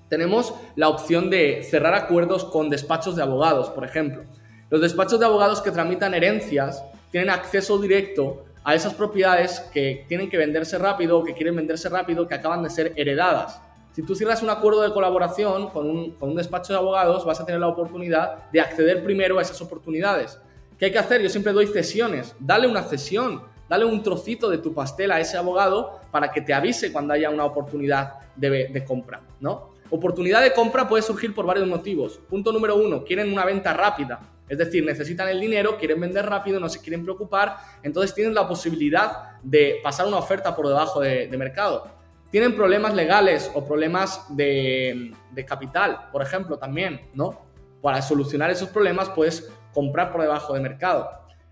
tenemos 0.09 0.53
la 0.75 0.89
opción 0.89 1.29
de 1.29 1.63
cerrar 1.63 1.93
acuerdos 1.93 2.43
con 2.43 2.69
despachos 2.69 3.15
de 3.15 3.23
abogados, 3.23 3.69
por 3.69 3.85
ejemplo. 3.85 4.25
Los 4.69 4.81
despachos 4.81 5.17
de 5.17 5.27
abogados 5.27 5.61
que 5.61 5.71
tramitan 5.71 6.13
herencias 6.13 6.83
tienen 7.09 7.29
acceso 7.29 7.77
directo 7.77 8.43
a 8.63 8.75
esas 8.75 8.93
propiedades 8.93 9.59
que 9.73 10.05
tienen 10.07 10.29
que 10.29 10.37
venderse 10.37 10.77
rápido 10.77 11.23
que 11.23 11.33
quieren 11.33 11.55
venderse 11.55 11.89
rápido, 11.89 12.27
que 12.27 12.35
acaban 12.35 12.63
de 12.63 12.69
ser 12.69 12.93
heredadas. 12.95 13.59
Si 13.91 14.01
tú 14.01 14.15
cierras 14.15 14.41
un 14.41 14.49
acuerdo 14.49 14.81
de 14.81 14.91
colaboración 14.91 15.69
con 15.69 16.15
un, 16.19 16.35
despacho 16.35 16.73
de 16.73 16.79
abogados, 16.79 17.25
vas 17.25 17.39
a 17.39 17.45
tener 17.45 17.61
la 17.61 17.67
oportunidad 17.67 18.49
de 18.51 18.59
acceder 18.59 19.03
primero 19.03 19.37
a 19.37 19.41
esas 19.41 19.61
oportunidades. 19.61 20.39
¿Qué 20.79 20.85
hay 20.85 20.91
que 20.91 20.97
hacer? 20.97 21.21
Yo 21.21 21.29
siempre 21.29 21.53
doy 21.53 21.67
cesiones. 21.67 22.35
Dale 22.39 22.67
una 22.67 22.81
cesión, 22.83 23.43
dale 23.69 23.85
un 23.85 24.01
trocito 24.01 24.49
de 24.49 24.57
tu 24.57 24.73
pastel 24.73 25.11
a 25.11 25.19
ese 25.19 25.37
abogado 25.37 25.99
para 26.09 26.31
que 26.31 26.41
te 26.41 26.53
avise 26.53 26.91
cuando 26.91 27.13
haya 27.13 27.29
una 27.29 27.45
oportunidad 27.45 28.13
de, 28.35 28.69
de 28.69 28.83
compra, 28.83 29.21
¿no? 29.39 29.72
Oportunidad 29.95 30.41
de 30.41 30.53
compra 30.53 30.89
puede 30.89 31.03
surgir 31.03 31.35
por 31.35 31.45
varios 31.45 31.67
motivos. 31.67 32.19
Punto 32.27 32.51
número 32.51 32.75
uno, 32.75 33.03
quieren 33.03 33.31
una 33.31 33.45
venta 33.45 33.73
rápida. 33.75 34.21
Es 34.49 34.57
decir, 34.57 34.83
necesitan 34.83 35.29
el 35.29 35.39
dinero, 35.39 35.77
quieren 35.77 36.01
vender 36.01 36.25
rápido, 36.25 36.59
no 36.59 36.67
se 36.67 36.81
quieren 36.81 37.03
preocupar, 37.03 37.57
entonces 37.83 38.15
tienen 38.15 38.33
la 38.33 38.47
posibilidad 38.47 39.39
de 39.43 39.81
pasar 39.83 40.07
una 40.07 40.17
oferta 40.17 40.55
por 40.55 40.67
debajo 40.67 40.99
de, 40.99 41.29
mercado. 41.37 41.91
Tienen 42.31 42.55
problemas 42.55 42.95
legales 42.95 43.51
o 43.53 43.67
problemas 43.67 44.25
de, 44.35 45.13
capital, 45.45 46.09
por 46.11 46.23
ejemplo, 46.23 46.57
también, 46.57 47.01
¿no? 47.13 47.45
Para 47.79 48.01
solucionar 48.01 48.49
esos 48.49 48.69
problemas 48.69 49.11
puedes 49.11 49.53
comprar 49.75 50.11
por 50.11 50.23
debajo 50.23 50.55
de 50.55 50.59
mercado. 50.59 51.07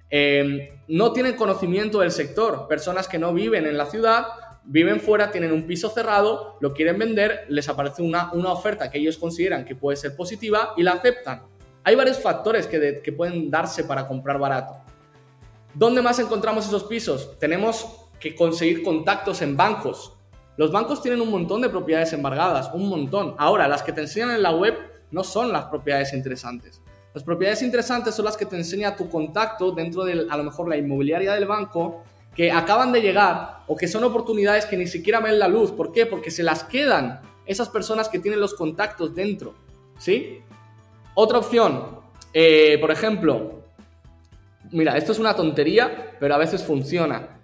Em, 0.10 0.68
no 0.88 1.14
tienen 1.14 1.36
conocimiento 1.36 2.00
del 2.00 2.10
sector, 2.10 2.68
personas 2.68 3.08
que 3.08 3.20
no 3.20 3.36
viven 3.36 3.68
en 3.68 3.78
la 3.78 3.86
ciudad, 3.86 4.26
viven 4.64 5.00
fuera, 5.00 5.32
tienen 5.32 5.52
un 5.52 5.68
piso 5.68 5.90
cerrado, 5.90 6.58
lo 6.60 6.74
quieren 6.74 6.98
vender, 6.98 7.46
les 7.50 7.68
aparece 7.70 8.02
una, 8.02 8.32
una 8.34 8.52
oferta 8.52 8.90
que 8.90 9.00
ellos 9.00 9.18
consideran 9.18 9.66
que 9.66 9.76
puede 9.76 9.98
ser 9.98 10.16
positiva 10.16 10.74
y 10.78 10.84
la 10.84 10.94
aceptan 10.94 11.52
hay 11.84 11.96
varios 11.96 12.20
factores 12.20 12.68
que, 12.68 13.02
que 13.04 13.12
pueden 13.12 13.50
darse 13.50 13.84
para 13.84 14.08
comprar 14.08 14.38
barato. 14.38 14.76
¿Dónde 15.74 16.02
más 16.02 16.20
encontramos 16.20 16.68
esos 16.68 16.84
pisos? 16.84 17.38
Tenemos 17.40 17.88
que 18.20 18.36
conseguir 18.36 18.84
contactos 18.84 19.42
en 19.42 19.58
bancos. 19.58 20.14
Los 20.58 20.72
bancos 20.72 21.02
tienen 21.02 21.22
un 21.22 21.32
montón 21.32 21.62
de 21.62 21.70
propiedades 21.70 22.14
embargadas, 22.14 22.70
un 22.74 22.88
montón. 22.88 23.36
Ahora, 23.38 23.68
las 23.68 23.82
que 23.82 23.94
te 23.94 24.02
enseñan 24.02 24.32
en 24.32 24.44
la 24.44 24.52
web 24.52 24.76
no 25.10 25.24
son 25.24 25.52
las 25.52 25.66
propiedades 25.66 26.14
interesantes. 26.14 26.82
Las 27.14 27.24
propiedades 27.24 27.62
interesantes 27.62 28.14
son 28.14 28.26
las 28.26 28.38
que 28.38 28.46
te 28.46 28.56
enseña 28.56 28.96
tu 28.96 29.10
contacto 29.10 29.72
dentro 29.72 30.04
de 30.04 30.28
a 30.30 30.38
lo 30.38 30.44
mejor 30.44 30.70
la 30.70 30.78
inmobiliaria 30.78 31.34
del 31.34 31.46
banco 31.46 32.04
que 32.36 32.52
acaban 32.52 32.92
de 32.92 33.02
llegar 33.02 33.64
o 33.68 33.76
que 33.76 33.88
son 33.88 34.04
oportunidades 34.04 34.66
que 34.66 34.78
ni 34.78 34.88
siquiera 34.88 35.20
ven 35.20 35.40
la 35.40 35.48
luz. 35.48 35.72
¿Por 35.72 35.92
qué? 35.92 36.06
Porque 36.06 36.32
se 36.32 36.44
las 36.44 36.64
quedan 36.64 37.22
esas 37.46 37.70
personas 37.70 38.10
que 38.10 38.20
tienen 38.20 38.40
los 38.40 38.54
contactos 38.54 39.14
dentro. 39.14 39.54
¿Sí? 39.98 40.42
Otra 41.14 41.40
opción, 41.40 42.00
eh, 42.34 42.78
por 42.80 42.92
ejemplo, 42.92 43.64
mira, 44.72 44.98
esto 44.98 45.12
es 45.12 45.20
una 45.20 45.36
tontería, 45.36 46.16
pero 46.20 46.34
a 46.34 46.38
veces 46.38 46.64
funciona. 46.64 47.38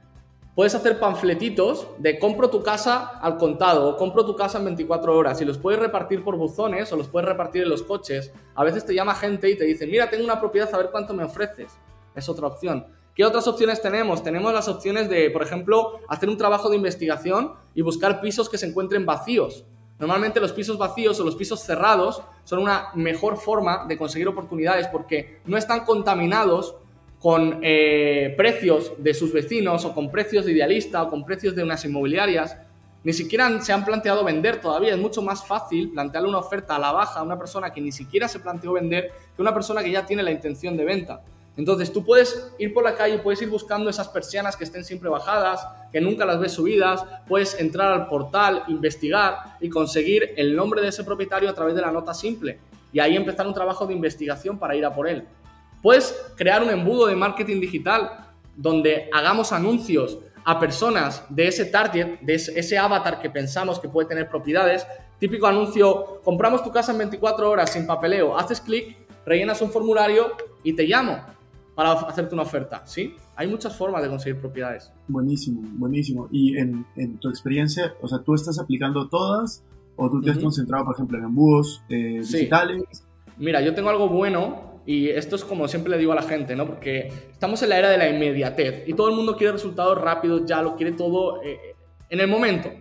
Puedes 0.56 0.74
hacer 0.74 1.00
panfletitos 1.00 1.88
de 2.00 2.18
compro 2.18 2.50
tu 2.50 2.64
casa 2.64 3.20
al 3.22 3.38
contado 3.38 3.90
o 3.90 3.98
compro 3.98 4.26
tu 4.26 4.36
casa 4.36 4.58
en 4.58 4.66
24 4.66 5.16
horas 5.16 5.40
y 5.40 5.46
los 5.46 5.60
puedes 5.60 5.80
repartir 5.80 6.24
por 6.24 6.36
buzones 6.36 6.92
o 6.92 6.98
los 6.98 7.10
puedes 7.10 7.30
repartir 7.30 7.62
en 7.62 7.70
los 7.70 7.84
coches. 7.84 8.32
A 8.56 8.64
veces 8.64 8.84
te 8.84 8.96
llama 8.96 9.14
gente 9.14 9.50
y 9.52 9.56
te 9.56 9.66
dice, 9.66 9.86
mira, 9.86 10.10
tengo 10.10 10.24
una 10.24 10.40
propiedad, 10.40 10.74
a 10.74 10.78
ver 10.78 10.90
cuánto 10.90 11.14
me 11.14 11.24
ofreces. 11.24 11.78
Es 12.16 12.28
otra 12.28 12.48
opción. 12.48 12.88
¿Qué 13.18 13.26
otras 13.26 13.48
opciones 13.48 13.82
tenemos? 13.82 14.22
Tenemos 14.22 14.54
las 14.54 14.68
opciones 14.68 15.10
de, 15.10 15.32
por 15.32 15.42
ejemplo, 15.42 16.02
hacer 16.08 16.30
un 16.30 16.38
trabajo 16.38 16.70
de 16.70 16.76
investigación 16.76 17.54
y 17.74 17.82
buscar 17.82 18.22
pisos 18.22 18.48
que 18.48 18.60
se 18.60 18.68
encuentren 18.68 19.08
vacíos. 19.08 19.66
Normalmente 19.98 20.40
los 20.40 20.54
pisos 20.54 20.78
vacíos 20.78 21.20
o 21.20 21.24
los 21.24 21.36
pisos 21.36 21.62
cerrados 21.62 22.22
son 22.44 22.60
una 22.60 22.90
mejor 22.94 23.38
forma 23.38 23.88
de 23.88 23.98
conseguir 23.98 24.28
oportunidades 24.28 24.88
porque 24.90 25.40
no 25.46 25.58
están 25.58 25.84
contaminados 25.84 26.76
con 27.20 27.62
eh, 27.64 28.36
precios 28.38 28.94
de 29.00 29.16
sus 29.16 29.34
vecinos 29.34 29.84
o 29.86 29.96
con 29.96 30.12
precios 30.12 30.46
de 30.46 30.52
idealista 30.52 31.02
o 31.02 31.10
con 31.10 31.26
precios 31.26 31.56
de 31.56 31.64
unas 31.64 31.84
inmobiliarias. 31.86 32.56
Ni 33.04 33.14
siquiera 33.14 33.60
se 33.62 33.74
han 33.74 33.84
planteado 33.84 34.24
vender 34.24 34.62
todavía. 34.62 34.94
Es 34.94 35.00
mucho 35.00 35.24
más 35.24 35.44
fácil 35.44 35.90
plantearle 35.90 36.30
una 36.30 36.38
oferta 36.38 36.76
a 36.76 36.80
la 36.80 36.92
baja 36.92 37.22
a 37.22 37.24
una 37.24 37.40
persona 37.40 37.72
que 37.74 37.82
ni 37.82 37.92
siquiera 37.92 38.28
se 38.28 38.40
planteó 38.42 38.74
vender 38.74 39.12
que 39.36 39.42
una 39.42 39.56
persona 39.56 39.82
que 39.82 39.90
ya 39.90 40.06
tiene 40.06 40.22
la 40.22 40.30
intención 40.30 40.78
de 40.78 40.86
venta. 40.86 41.24
Entonces 41.58 41.92
tú 41.92 42.06
puedes 42.06 42.52
ir 42.60 42.72
por 42.72 42.84
la 42.84 42.96
calle, 42.96 43.18
puedes 43.18 43.42
ir 43.42 43.50
buscando 43.50 43.90
esas 43.90 44.08
persianas 44.10 44.56
que 44.56 44.64
estén 44.64 44.86
siempre 44.86 45.10
bajadas, 45.10 45.68
que 45.92 46.00
nunca 46.00 46.24
las 46.24 46.40
ves 46.40 46.52
subidas, 46.52 47.04
puedes 47.28 47.60
entrar 47.60 47.92
al 47.92 48.08
portal, 48.08 48.64
investigar 48.68 49.58
y 49.60 49.68
conseguir 49.68 50.36
el 50.38 50.56
nombre 50.56 50.82
de 50.82 50.90
ese 50.90 51.04
propietario 51.04 51.50
a 51.50 51.54
través 51.54 51.74
de 51.74 51.82
la 51.82 51.92
nota 51.92 52.14
simple 52.14 52.60
y 52.94 53.00
ahí 53.00 53.16
empezar 53.16 53.48
un 53.48 53.56
trabajo 53.56 53.88
de 53.88 53.94
investigación 53.94 54.60
para 54.60 54.76
ir 54.76 54.86
a 54.86 54.94
por 54.94 55.08
él. 55.08 55.26
Puedes 55.82 56.16
crear 56.36 56.62
un 56.62 56.70
embudo 56.70 57.08
de 57.08 57.16
marketing 57.16 57.60
digital 57.60 58.26
donde 58.56 59.10
hagamos 59.12 59.52
anuncios 59.52 60.20
a 60.46 60.60
personas 60.60 61.24
de 61.30 61.48
ese 61.48 61.66
target, 61.66 62.20
de 62.22 62.36
ese 62.36 62.78
avatar 62.78 63.20
que 63.20 63.30
pensamos 63.32 63.80
que 63.80 63.90
puede 63.90 64.08
tener 64.08 64.30
propiedades. 64.30 64.86
Típico 65.20 65.48
anuncio, 65.48 66.22
compramos 66.24 66.64
tu 66.64 66.72
casa 66.72 66.92
en 66.92 67.00
24 67.00 67.50
horas 67.50 67.74
sin 67.74 67.86
papeleo, 67.86 68.38
haces 68.38 68.62
clic, 68.62 68.96
rellenas 69.26 69.62
un 69.62 69.72
formulario 69.72 70.38
y 70.64 70.74
te 70.74 70.84
llamo 70.84 71.37
para 71.78 71.92
hacerte 71.92 72.34
una 72.34 72.42
oferta, 72.42 72.82
¿sí? 72.88 73.14
Hay 73.36 73.46
muchas 73.46 73.76
formas 73.76 74.02
de 74.02 74.10
conseguir 74.10 74.42
propiedades. 74.42 74.92
Buenísimo, 75.08 75.62
buenísimo. 75.74 76.28
Y 76.32 76.58
en, 76.58 76.88
tu 77.20 77.30
experiencia, 77.30 77.94
o 78.02 78.08
sea, 78.08 78.18
¿tú 78.18 78.34
estás 78.34 78.58
aplicando 78.58 79.08
todas 79.08 79.64
o 79.96 80.10
tú 80.10 80.20
te 80.20 80.32
has 80.32 80.40
concentrado, 80.40 80.86
por 80.86 80.96
ejemplo, 80.96 81.20
en 81.20 81.26
embudos 81.26 81.84
eh, 81.88 82.20
digitales? 82.20 82.82
Mira, 83.38 83.62
yo 83.62 83.76
tengo 83.76 83.92
algo 83.92 84.10
bueno 84.10 84.82
y 84.88 85.10
esto 85.10 85.36
es 85.36 85.46
como 85.46 85.68
siempre 85.68 85.92
le 85.92 86.00
digo 86.00 86.14
a 86.14 86.16
la 86.16 86.24
gente, 86.24 86.56
¿no? 86.56 86.66
Porque 86.66 87.14
estamos 87.32 87.62
en 87.62 87.70
la 87.70 87.78
era 87.78 87.90
de 87.92 88.00
la 88.00 88.10
inmediatez 88.10 88.88
y 88.88 88.94
todo 88.96 89.10
el 89.10 89.16
mundo 89.16 89.38
quiere 89.38 89.54
resultados 89.54 90.02
rápidos, 90.02 90.48
ya 90.48 90.64
lo 90.64 90.76
quiere 90.76 90.94
todo 90.94 91.44
eh, 91.44 91.76
en 92.10 92.20
el 92.20 92.28
momento. 92.28 92.72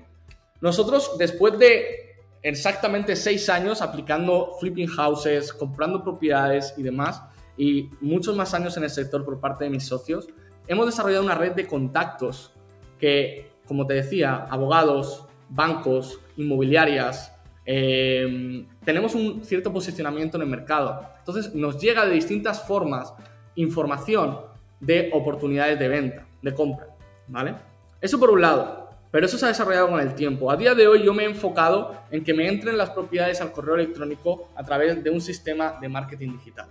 Nosotros, 0.62 1.16
después 1.18 1.58
de 1.58 2.14
exactamente 2.42 3.14
seis 3.14 3.50
años 3.50 3.82
aplicando 3.82 4.56
flipping 4.58 4.86
houses, 4.86 5.52
comprando 5.52 6.02
propiedades 6.02 6.72
y 6.78 6.82
demás, 6.82 7.20
y 7.56 7.90
muchos 8.00 8.36
más 8.36 8.54
años 8.54 8.76
en 8.76 8.84
el 8.84 8.90
sector 8.90 9.24
por 9.24 9.40
parte 9.40 9.64
de 9.64 9.70
mis 9.70 9.84
socios, 9.84 10.28
hemos 10.66 10.86
desarrollado 10.86 11.24
una 11.24 11.34
red 11.34 11.52
de 11.52 11.66
contactos 11.66 12.52
que, 12.98 13.50
como 13.66 13.86
te 13.86 13.94
decía, 13.94 14.46
abogados, 14.50 15.26
bancos, 15.48 16.20
inmobiliarias, 16.36 17.32
eh, 17.64 18.64
tenemos 18.84 19.14
un 19.14 19.44
cierto 19.44 19.72
posicionamiento 19.72 20.36
en 20.36 20.42
el 20.42 20.48
mercado. 20.48 21.02
Entonces 21.18 21.54
nos 21.54 21.80
llega 21.80 22.06
de 22.06 22.12
distintas 22.12 22.66
formas 22.66 23.12
información 23.56 24.38
de 24.80 25.10
oportunidades 25.12 25.78
de 25.78 25.88
venta, 25.88 26.26
de 26.42 26.54
compra, 26.54 26.88
¿vale? 27.26 27.54
Eso 28.00 28.20
por 28.20 28.30
un 28.30 28.40
lado, 28.40 28.90
pero 29.10 29.26
eso 29.26 29.38
se 29.38 29.46
ha 29.46 29.48
desarrollado 29.48 29.88
con 29.88 30.00
el 30.00 30.14
tiempo. 30.14 30.50
A 30.50 30.56
día 30.56 30.74
de 30.74 30.86
hoy 30.86 31.02
yo 31.02 31.14
me 31.14 31.24
he 31.24 31.26
enfocado 31.26 31.96
en 32.10 32.22
que 32.22 32.34
me 32.34 32.48
entren 32.48 32.76
las 32.76 32.90
propiedades 32.90 33.40
al 33.40 33.50
correo 33.50 33.74
electrónico 33.74 34.50
a 34.54 34.62
través 34.62 35.02
de 35.02 35.10
un 35.10 35.20
sistema 35.20 35.78
de 35.80 35.88
marketing 35.88 36.32
digital. 36.32 36.68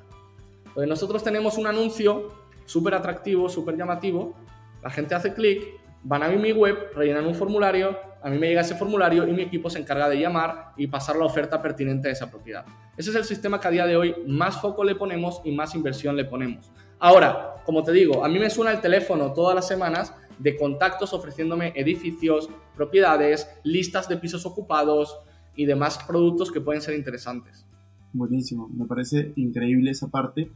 Pues 0.76 0.90
nosotros 0.90 1.24
tenemos 1.24 1.58
un 1.58 1.68
anuncio 1.68 2.34
súper 2.66 2.96
atractivo, 2.96 3.48
súper 3.48 3.78
llamativo, 3.78 4.36
la 4.84 4.90
gente 4.90 5.16
hace 5.16 5.34
clic, 5.34 5.64
van 6.04 6.22
a 6.22 6.28
mi 6.28 6.52
web, 6.52 6.92
rellenan 6.94 7.26
un 7.26 7.34
formulario, 7.34 7.98
a 8.22 8.30
mí 8.30 8.38
me 8.38 8.48
llega 8.48 8.62
ese 8.62 8.76
formulario 8.76 9.26
y 9.26 9.32
mi 9.32 9.44
equipo 9.44 9.70
se 9.70 9.80
encarga 9.80 10.10
de 10.10 10.20
llamar 10.20 10.74
y 10.76 10.88
pasar 10.88 11.16
la 11.16 11.26
oferta 11.26 11.62
pertinente 11.62 12.10
a 12.10 12.12
esa 12.12 12.30
propiedad. 12.30 12.66
Ese 12.98 13.12
es 13.12 13.16
el 13.16 13.24
sistema 13.24 13.60
que 13.60 13.68
a 13.70 13.72
día 13.72 13.86
de 13.86 13.96
hoy 13.96 14.16
más 14.28 14.60
foco 14.60 14.84
le 14.84 14.96
ponemos 14.96 15.42
y 15.46 15.52
más 15.54 15.76
inversión 15.76 16.18
le 16.18 16.26
ponemos. 16.26 16.70
Ahora, 17.00 17.56
como 17.66 17.82
te 17.82 17.94
digo, 17.94 18.26
a 18.26 18.28
mí 18.28 18.38
me 18.38 18.50
suena 18.50 18.72
el 18.72 18.82
teléfono 18.82 19.32
todas 19.32 19.56
las 19.56 19.68
semanas 19.68 20.14
de 20.40 20.58
contactos 20.58 21.14
ofreciéndome 21.14 21.72
edificios, 21.76 22.50
propiedades, 22.76 23.50
listas 23.64 24.10
de 24.10 24.18
pisos 24.18 24.46
ocupados 24.46 25.18
y 25.56 25.66
demás 25.66 26.00
productos 26.06 26.52
que 26.52 26.60
pueden 26.60 26.82
ser 26.82 26.96
interesantes. 26.96 27.66
Buenísimo, 28.12 28.70
me 28.70 28.86
parece 28.86 29.32
increíble 29.36 29.92
esa 29.92 30.08
parte 30.08 30.52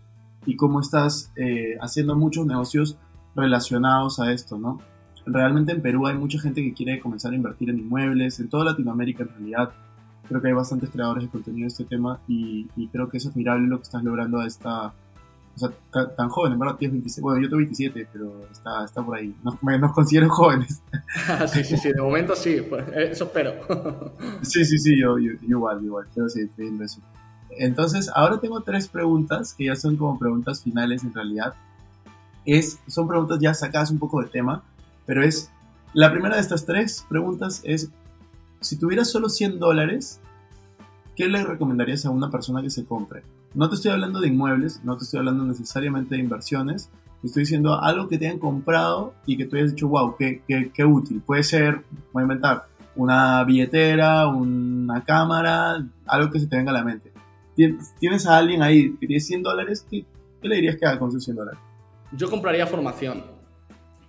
y 0.45 0.55
cómo 0.55 0.81
estás 0.81 1.31
eh, 1.35 1.77
haciendo 1.81 2.15
muchos 2.15 2.45
negocios 2.45 2.97
relacionados 3.35 4.19
a 4.19 4.31
esto, 4.31 4.57
¿no? 4.57 4.79
Realmente 5.25 5.71
en 5.71 5.81
Perú 5.81 6.07
hay 6.07 6.17
mucha 6.17 6.39
gente 6.39 6.61
que 6.61 6.73
quiere 6.73 6.99
comenzar 6.99 7.33
a 7.33 7.35
invertir 7.35 7.69
en 7.69 7.79
inmuebles, 7.79 8.39
en 8.39 8.49
toda 8.49 8.65
Latinoamérica 8.65 9.23
en 9.23 9.29
realidad. 9.29 9.71
Creo 10.27 10.41
que 10.41 10.47
hay 10.47 10.53
bastantes 10.53 10.89
creadores 10.89 11.23
de 11.23 11.29
contenido 11.29 11.65
de 11.65 11.67
este 11.67 11.83
tema 11.83 12.19
y, 12.27 12.67
creo 12.91 13.09
que 13.09 13.17
es 13.17 13.25
admirable 13.25 13.67
lo 13.67 13.77
que 13.77 13.83
estás 13.83 14.03
logrando 14.03 14.39
a 14.39 14.47
esta, 14.47 14.87
o 14.87 14.93
sea, 15.57 15.71
tan, 16.15 16.29
joven, 16.29 16.53
en 16.53 16.59
verdad 16.59 16.75
tienes 16.75 16.93
27, 16.93 17.21
bueno, 17.21 17.41
yo 17.41 17.49
tengo 17.49 17.57
27, 17.57 18.07
pero 18.13 18.47
está, 18.51 18.85
está 18.85 19.03
por 19.03 19.17
ahí, 19.17 19.35
nos, 19.43 19.61
nos 19.61 19.91
considero 19.91 20.29
jóvenes. 20.29 20.81
sí, 21.47 21.63
sí, 21.63 21.77
sí, 21.77 21.91
de 21.91 22.01
momento 22.01 22.35
sí, 22.35 22.61
pues, 22.67 22.87
eso 22.95 23.25
espero. 23.25 24.13
sí, 24.41 24.63
sí, 24.65 24.77
sí, 24.77 24.99
yo, 24.99 25.17
yo, 25.17 25.31
igual, 25.41 25.83
igual, 25.83 26.07
quiero 26.13 26.29
seguir 26.29 26.51
viendo 26.55 26.83
eso. 26.83 27.01
Entonces, 27.59 28.09
ahora 28.15 28.39
tengo 28.39 28.61
tres 28.61 28.87
preguntas 28.87 29.53
que 29.53 29.65
ya 29.65 29.75
son 29.75 29.97
como 29.97 30.17
preguntas 30.17 30.63
finales 30.63 31.03
en 31.03 31.13
realidad. 31.13 31.55
Es, 32.45 32.79
son 32.87 33.05
preguntas 33.05 33.37
ya 33.41 33.53
sacadas 33.53 33.91
un 33.91 33.99
poco 33.99 34.21
de 34.21 34.29
tema, 34.29 34.63
pero 35.05 35.21
es, 35.25 35.51
la 35.93 36.09
primera 36.09 36.35
de 36.35 36.41
estas 36.41 36.65
tres 36.65 37.05
preguntas 37.09 37.59
es, 37.65 37.89
si 38.61 38.77
tuvieras 38.77 39.11
solo 39.11 39.27
100 39.27 39.59
dólares, 39.59 40.21
¿qué 41.17 41.27
le 41.27 41.43
recomendarías 41.43 42.05
a 42.05 42.11
una 42.11 42.31
persona 42.31 42.61
que 42.61 42.69
se 42.69 42.85
compre? 42.85 43.23
No 43.53 43.67
te 43.67 43.75
estoy 43.75 43.91
hablando 43.91 44.21
de 44.21 44.29
inmuebles, 44.29 44.79
no 44.85 44.95
te 44.95 45.03
estoy 45.03 45.19
hablando 45.19 45.43
necesariamente 45.43 46.15
de 46.15 46.21
inversiones, 46.21 46.89
te 47.19 47.27
estoy 47.27 47.43
diciendo 47.43 47.77
algo 47.81 48.07
que 48.07 48.17
te 48.17 48.27
hayan 48.27 48.39
comprado 48.39 49.13
y 49.25 49.35
que 49.35 49.43
tú 49.43 49.57
hayas 49.57 49.71
dicho, 49.71 49.89
wow, 49.89 50.15
qué, 50.17 50.41
qué, 50.47 50.85
útil. 50.85 51.21
Puede 51.25 51.43
ser, 51.43 51.83
voy 52.13 52.21
a 52.21 52.23
inventar, 52.23 52.67
una 52.95 53.43
billetera, 53.43 54.29
una 54.29 55.03
cámara, 55.03 55.85
algo 56.05 56.31
que 56.31 56.39
se 56.39 56.47
te 56.47 56.55
venga 56.55 56.71
a 56.71 56.75
la 56.75 56.85
mente 56.85 57.18
tienes 57.99 58.25
a 58.25 58.37
alguien 58.37 58.61
ahí 58.61 58.95
que 58.97 59.07
tiene 59.07 59.19
100 59.19 59.43
dólares, 59.43 59.85
¿qué, 59.89 60.05
le 60.41 60.55
dirías 60.55 60.77
que 60.77 60.85
haga 60.85 60.99
con 60.99 61.11
sus 61.11 61.23
100 61.23 61.37
dólares? 61.37 61.59
Yo 62.13 62.29
compraría 62.29 62.65
formación. 62.65 63.23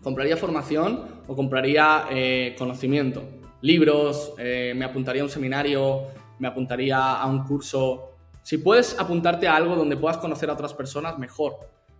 Compraría 0.02 0.36
formación 0.36 1.04
o 1.26 1.36
compraría 1.36 2.06
eh, 2.10 2.54
conocimiento. 2.58 3.22
Libros, 3.60 4.32
eh, 4.38 4.72
me 4.74 4.84
apuntaría 4.84 5.20
a 5.22 5.24
un 5.26 5.30
seminario, 5.30 6.06
me 6.38 6.48
apuntaría 6.48 7.16
a 7.16 7.26
un 7.26 7.44
curso. 7.44 8.12
Si 8.42 8.58
puedes 8.58 8.98
apuntarte 8.98 9.46
a 9.46 9.56
algo 9.56 9.76
donde 9.76 9.96
puedas 9.96 10.16
conocer 10.16 10.48
a 10.48 10.54
otras 10.54 10.72
personas, 10.72 11.18
mejor. 11.18 11.56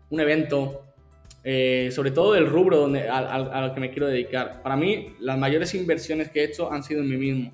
Un 0.09 0.21
evento, 0.21 0.83
eh, 1.45 1.91
sobre 1.93 2.11
todo 2.11 2.35
el 2.35 2.47
rubro 2.47 2.79
donde, 2.79 3.09
al, 3.09 3.75
que 3.75 3.81
me 3.81 3.91
quiero 3.91 4.07
dedicar. 4.07 4.63
Para 4.63 4.77
mí, 4.77 5.15
las 5.21 5.37
mayores 5.39 5.75
inversiones 5.75 6.31
que 6.31 6.41
he 6.41 6.45
hecho 6.45 6.73
han 6.73 6.83
sido 6.83 7.03
en 7.03 7.11
mí 7.11 7.17
mismo. 7.17 7.53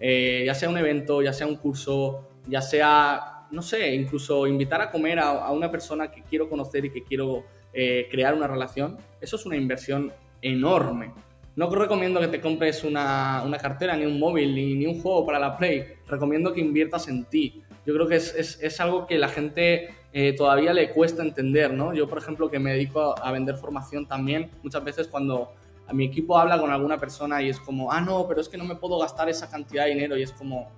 ya 0.00 0.54
sea 0.54 0.70
un 0.70 0.78
evento, 0.78 1.20
ya 1.20 1.34
sea 1.34 1.46
un 1.46 1.56
curso, 1.56 2.31
ya 2.46 2.60
sea 2.60 3.32
no 3.52 3.62
sé, 3.62 3.94
incluso 3.94 4.46
invitar 4.46 4.80
a 4.80 4.90
comer 4.90 5.20
a, 5.20 5.50
una 5.52 5.70
persona 5.70 6.10
que 6.10 6.22
quiero 6.22 6.48
conocer 6.48 6.86
y 6.86 6.90
que 6.90 7.04
quiero 7.04 7.44
eh, 7.72 8.08
crear 8.10 8.34
una 8.34 8.48
relación, 8.48 8.96
eso 9.20 9.36
es 9.36 9.46
una 9.46 9.56
inversión 9.56 10.10
enorme. 10.40 11.12
No 11.54 11.72
recomiendo 11.72 12.18
que 12.18 12.28
te 12.28 12.40
compres 12.40 12.82
una, 12.82 13.44
cartera, 13.60 13.94
ni 13.94 14.06
un 14.06 14.18
móvil, 14.18 14.54
ni, 14.54 14.86
un 14.86 15.02
juego 15.02 15.26
para 15.26 15.38
la 15.38 15.58
Play. 15.58 15.84
Recomiendo 16.08 16.54
que 16.54 16.62
inviertas 16.62 17.08
en 17.08 17.26
ti. 17.26 17.62
Yo 17.84 17.92
creo 17.92 18.08
que 18.08 18.16
es, 18.16 18.80
algo 18.80 19.06
que 19.06 19.18
la 19.18 19.28
gente 19.28 19.90
eh, 20.14 20.32
todavía 20.32 20.72
le 20.72 20.90
cuesta 20.90 21.22
entender, 21.22 21.74
¿no? 21.74 21.92
Yo, 21.92 22.08
por 22.08 22.16
ejemplo, 22.16 22.50
que 22.50 22.58
me 22.58 22.72
dedico 22.72 23.14
a, 23.22 23.30
vender 23.32 23.58
formación 23.58 24.06
también, 24.06 24.50
muchas 24.62 24.82
veces 24.82 25.08
cuando 25.08 25.52
a 25.86 25.92
mi 25.92 26.06
equipo 26.06 26.38
habla 26.38 26.58
con 26.58 26.70
alguna 26.70 26.96
persona 26.96 27.42
y 27.42 27.50
es 27.50 27.60
como, 27.60 27.92
ah, 27.92 28.00
no, 28.00 28.26
pero 28.26 28.40
es 28.40 28.48
que 28.48 28.56
no 28.56 28.64
me 28.64 28.76
puedo 28.76 28.98
gastar 28.98 29.28
esa 29.28 29.50
cantidad 29.50 29.84
de 29.84 29.90
dinero 29.90 30.16
y 30.16 30.22
es 30.22 30.32
como, 30.32 30.70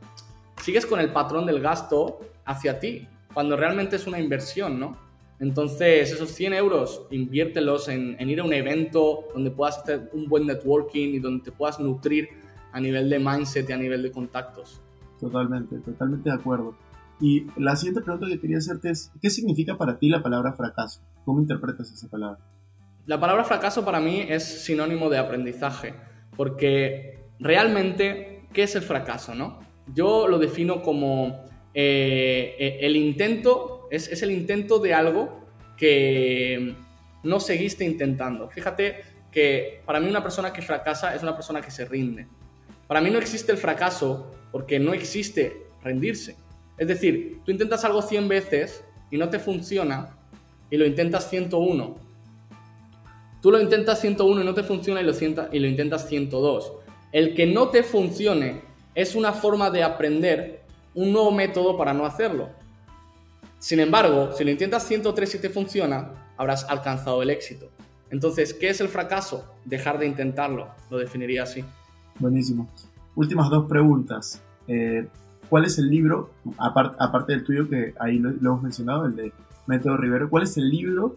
sigues 0.64 0.86
con 0.86 0.98
el 0.98 1.12
patrón 1.12 1.44
del 1.44 1.60
gasto 1.60 2.20
hacia 2.46 2.80
ti, 2.80 3.06
cuando 3.34 3.54
realmente 3.54 3.96
es 3.96 4.06
una 4.06 4.18
inversión, 4.18 4.80
¿no? 4.80 4.96
Entonces, 5.38 6.10
esos 6.10 6.30
100 6.30 6.54
euros, 6.54 7.06
inviértelos 7.10 7.88
en, 7.88 8.16
ir 8.18 8.40
a 8.40 8.44
un 8.44 8.52
evento 8.54 9.24
donde 9.34 9.50
puedas 9.50 9.76
hacer 9.76 10.08
un 10.14 10.26
buen 10.26 10.46
networking 10.46 11.08
y 11.16 11.18
donde 11.18 11.44
te 11.44 11.52
puedas 11.52 11.78
nutrir 11.80 12.30
a 12.72 12.80
nivel 12.80 13.10
de 13.10 13.18
mindset 13.18 13.68
y 13.68 13.72
a 13.74 13.76
nivel 13.76 14.02
de 14.02 14.10
contactos. 14.10 14.80
Totalmente, 15.20 15.76
totalmente 15.80 16.30
de 16.30 16.34
acuerdo. 16.34 16.74
Y 17.20 17.46
la 17.58 17.76
siguiente 17.76 18.00
pregunta 18.00 18.26
que 18.26 18.40
quería 18.40 18.56
hacerte 18.56 18.88
es, 18.88 19.12
¿qué 19.20 19.28
significa 19.28 19.76
para 19.76 19.98
ti 19.98 20.08
la 20.08 20.22
palabra 20.22 20.54
fracaso? 20.54 21.02
¿Cómo 21.26 21.40
interpretas 21.40 21.92
esa 21.92 22.08
palabra? 22.08 22.38
La 23.04 23.20
palabra 23.20 23.44
fracaso 23.44 23.84
para 23.84 24.00
mí 24.00 24.24
es 24.26 24.64
sinónimo 24.64 25.10
de 25.10 25.18
aprendizaje, 25.18 25.92
porque 26.38 27.22
realmente, 27.38 28.48
¿qué 28.54 28.62
es 28.62 28.74
el 28.76 28.82
fracaso, 28.82 29.34
no? 29.34 29.73
Yo 29.92 30.28
lo 30.28 30.38
defino 30.38 30.82
como 30.82 31.44
eh, 31.74 32.56
eh, 32.58 32.78
el 32.80 32.96
intento, 32.96 33.88
es, 33.90 34.22
el 34.22 34.30
intento 34.30 34.78
de 34.78 34.94
algo 34.94 35.44
que 35.76 36.74
no 37.22 37.40
seguiste 37.40 37.84
intentando. 37.84 38.48
Fíjate 38.48 39.02
que 39.30 39.82
para 39.84 40.00
mí 40.00 40.08
una 40.08 40.22
persona 40.22 40.52
que 40.52 40.62
fracasa 40.62 41.14
es 41.14 41.22
una 41.22 41.34
persona 41.34 41.60
que 41.60 41.70
se 41.70 41.84
rinde. 41.84 42.26
Para 42.86 43.00
mí 43.00 43.10
no 43.10 43.18
existe 43.18 43.52
el 43.52 43.58
fracaso 43.58 44.30
porque 44.52 44.78
no 44.78 44.94
existe 44.94 45.66
rendirse. 45.82 46.36
Es 46.78 46.88
decir, 46.88 47.40
tú 47.44 47.50
intentas 47.50 47.84
algo 47.84 48.02
100 48.02 48.28
veces 48.28 48.84
y 49.10 49.18
no 49.18 49.28
te 49.28 49.38
funciona 49.38 50.16
y 50.70 50.76
lo 50.76 50.86
intentas 50.86 51.28
101. 51.28 51.96
Tú 53.42 53.50
lo 53.50 53.60
intentas 53.60 54.00
101 54.00 54.40
y 54.40 54.44
no 54.44 54.54
te 54.54 54.62
funciona 54.62 55.00
y 55.00 55.04
lo, 55.04 55.12
y 55.52 55.58
lo 55.58 55.68
intentas 55.68 56.08
102. 56.08 56.72
El 57.12 57.34
que 57.34 57.46
no 57.46 57.68
te 57.68 57.82
funcione 57.82 58.62
es 58.94 59.14
una 59.14 59.32
forma 59.32 59.70
de 59.70 59.82
aprender 59.82 60.62
un 60.94 61.12
nuevo 61.12 61.32
método 61.32 61.76
para 61.76 61.92
no 61.92 62.06
hacerlo. 62.06 62.48
Sin 63.58 63.80
embargo, 63.80 64.30
si 64.36 64.44
lo 64.44 64.50
intentas 64.50 64.86
103 64.86 65.34
y 65.34 65.38
te 65.38 65.50
funciona, 65.50 66.12
habrás 66.36 66.64
alcanzado 66.68 67.22
el 67.22 67.30
éxito. 67.30 67.70
Entonces, 68.10 68.54
¿qué 68.54 68.68
es 68.68 68.80
el 68.80 68.88
fracaso? 68.88 69.44
Dejar 69.64 69.98
de 69.98 70.06
intentarlo, 70.06 70.68
lo 70.90 70.98
definiría 70.98 71.42
así. 71.44 71.64
Buenísimo. 72.18 72.68
Últimas 73.16 73.50
dos 73.50 73.68
preguntas. 73.68 74.42
Eh, 74.68 75.08
¿Cuál 75.48 75.64
es 75.64 75.78
el 75.78 75.88
libro, 75.88 76.30
aparte 76.58 77.32
del 77.32 77.44
tuyo 77.44 77.68
que 77.68 77.94
ahí 77.98 78.18
lo, 78.18 78.30
hemos 78.30 78.62
mencionado, 78.62 79.06
el 79.06 79.16
de 79.16 79.32
Método 79.66 79.96
Rivero, 79.96 80.30
cuál 80.30 80.44
es 80.44 80.56
el 80.56 80.68
libro 80.68 81.16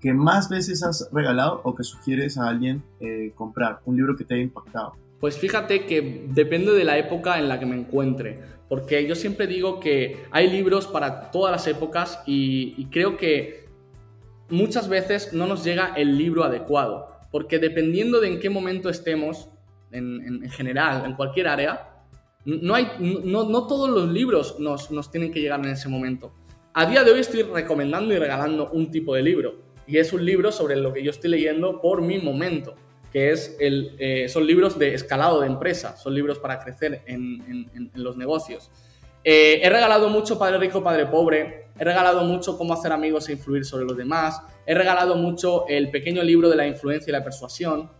que 0.00 0.14
más 0.14 0.48
veces 0.48 0.82
has 0.82 1.08
regalado 1.12 1.60
o 1.64 1.74
que 1.74 1.84
sugieres 1.84 2.38
a 2.38 2.48
alguien 2.48 2.82
eh, 3.00 3.32
comprar? 3.34 3.80
Un 3.84 3.96
libro 3.96 4.16
que 4.16 4.24
te 4.24 4.34
haya 4.34 4.42
impactado. 4.42 4.94
Pues 5.20 5.36
fíjate 5.36 5.84
que 5.84 6.26
depende 6.28 6.72
de 6.72 6.84
la 6.84 6.96
época 6.96 7.38
en 7.38 7.48
la 7.48 7.58
que 7.58 7.66
me 7.66 7.76
encuentre, 7.76 8.38
porque 8.68 9.04
yo 9.06 9.16
siempre 9.16 9.48
digo 9.48 9.80
que 9.80 10.24
hay 10.30 10.48
libros 10.48 10.86
para 10.86 11.32
todas 11.32 11.50
las 11.50 11.66
épocas 11.66 12.22
y, 12.24 12.86
creo 12.86 13.16
que 13.16 13.66
muchas 14.48 14.88
veces 14.88 15.32
no 15.32 15.46
nos 15.46 15.64
llega 15.64 15.92
el 15.96 16.16
libro 16.16 16.44
adecuado, 16.44 17.10
porque 17.32 17.58
dependiendo 17.58 18.20
de 18.20 18.28
en 18.28 18.40
qué 18.40 18.48
momento 18.48 18.88
estemos, 18.88 19.48
en, 19.90 20.48
general, 20.50 21.04
en 21.04 21.14
cualquier 21.14 21.48
área, 21.48 22.04
no, 22.44 22.74
hay, 22.74 22.86
no, 23.00 23.66
todos 23.66 23.90
los 23.90 24.08
libros 24.08 24.60
nos, 24.60 24.90
nos 24.92 25.10
tienen 25.10 25.32
que 25.32 25.40
llegar 25.40 25.58
en 25.60 25.72
ese 25.72 25.88
momento. 25.88 26.32
A 26.74 26.86
día 26.86 27.02
de 27.02 27.10
hoy 27.10 27.20
estoy 27.20 27.42
recomendando 27.42 28.14
y 28.14 28.18
regalando 28.18 28.70
un 28.70 28.92
tipo 28.92 29.16
de 29.16 29.22
libro, 29.22 29.56
y 29.84 29.98
es 29.98 30.12
un 30.12 30.24
libro 30.24 30.52
sobre 30.52 30.76
lo 30.76 30.92
que 30.92 31.02
yo 31.02 31.10
estoy 31.10 31.30
leyendo 31.30 31.80
por 31.80 32.02
mi 32.02 32.18
momento 32.18 32.76
que 33.12 33.30
es 33.30 33.56
el, 33.58 33.96
eh, 33.98 34.28
son 34.28 34.46
libros 34.46 34.78
de 34.78 34.94
escalado 34.94 35.40
de 35.40 35.46
empresa, 35.46 35.96
son 35.96 36.14
libros 36.14 36.38
para 36.38 36.60
crecer 36.60 37.02
en, 37.06 37.70
los 37.94 38.16
negocios. 38.16 38.70
Eh, 39.24 39.60
he 39.62 39.70
regalado 39.70 40.08
mucho 40.08 40.38
Padre 40.38 40.58
Rico, 40.58 40.82
Padre 40.82 41.06
Pobre, 41.06 41.66
he 41.78 41.84
regalado 41.84 42.22
mucho 42.24 42.56
Cómo 42.56 42.74
hacer 42.74 42.92
amigos 42.92 43.28
e 43.28 43.32
influir 43.32 43.64
sobre 43.64 43.84
los 43.84 43.96
demás, 43.96 44.40
he 44.66 44.74
regalado 44.74 45.16
mucho 45.16 45.66
el 45.68 45.90
pequeño 45.90 46.22
libro 46.22 46.48
de 46.48 46.56
la 46.56 46.66
influencia 46.66 47.10
y 47.10 47.12
la 47.12 47.24
persuasión, 47.24 47.90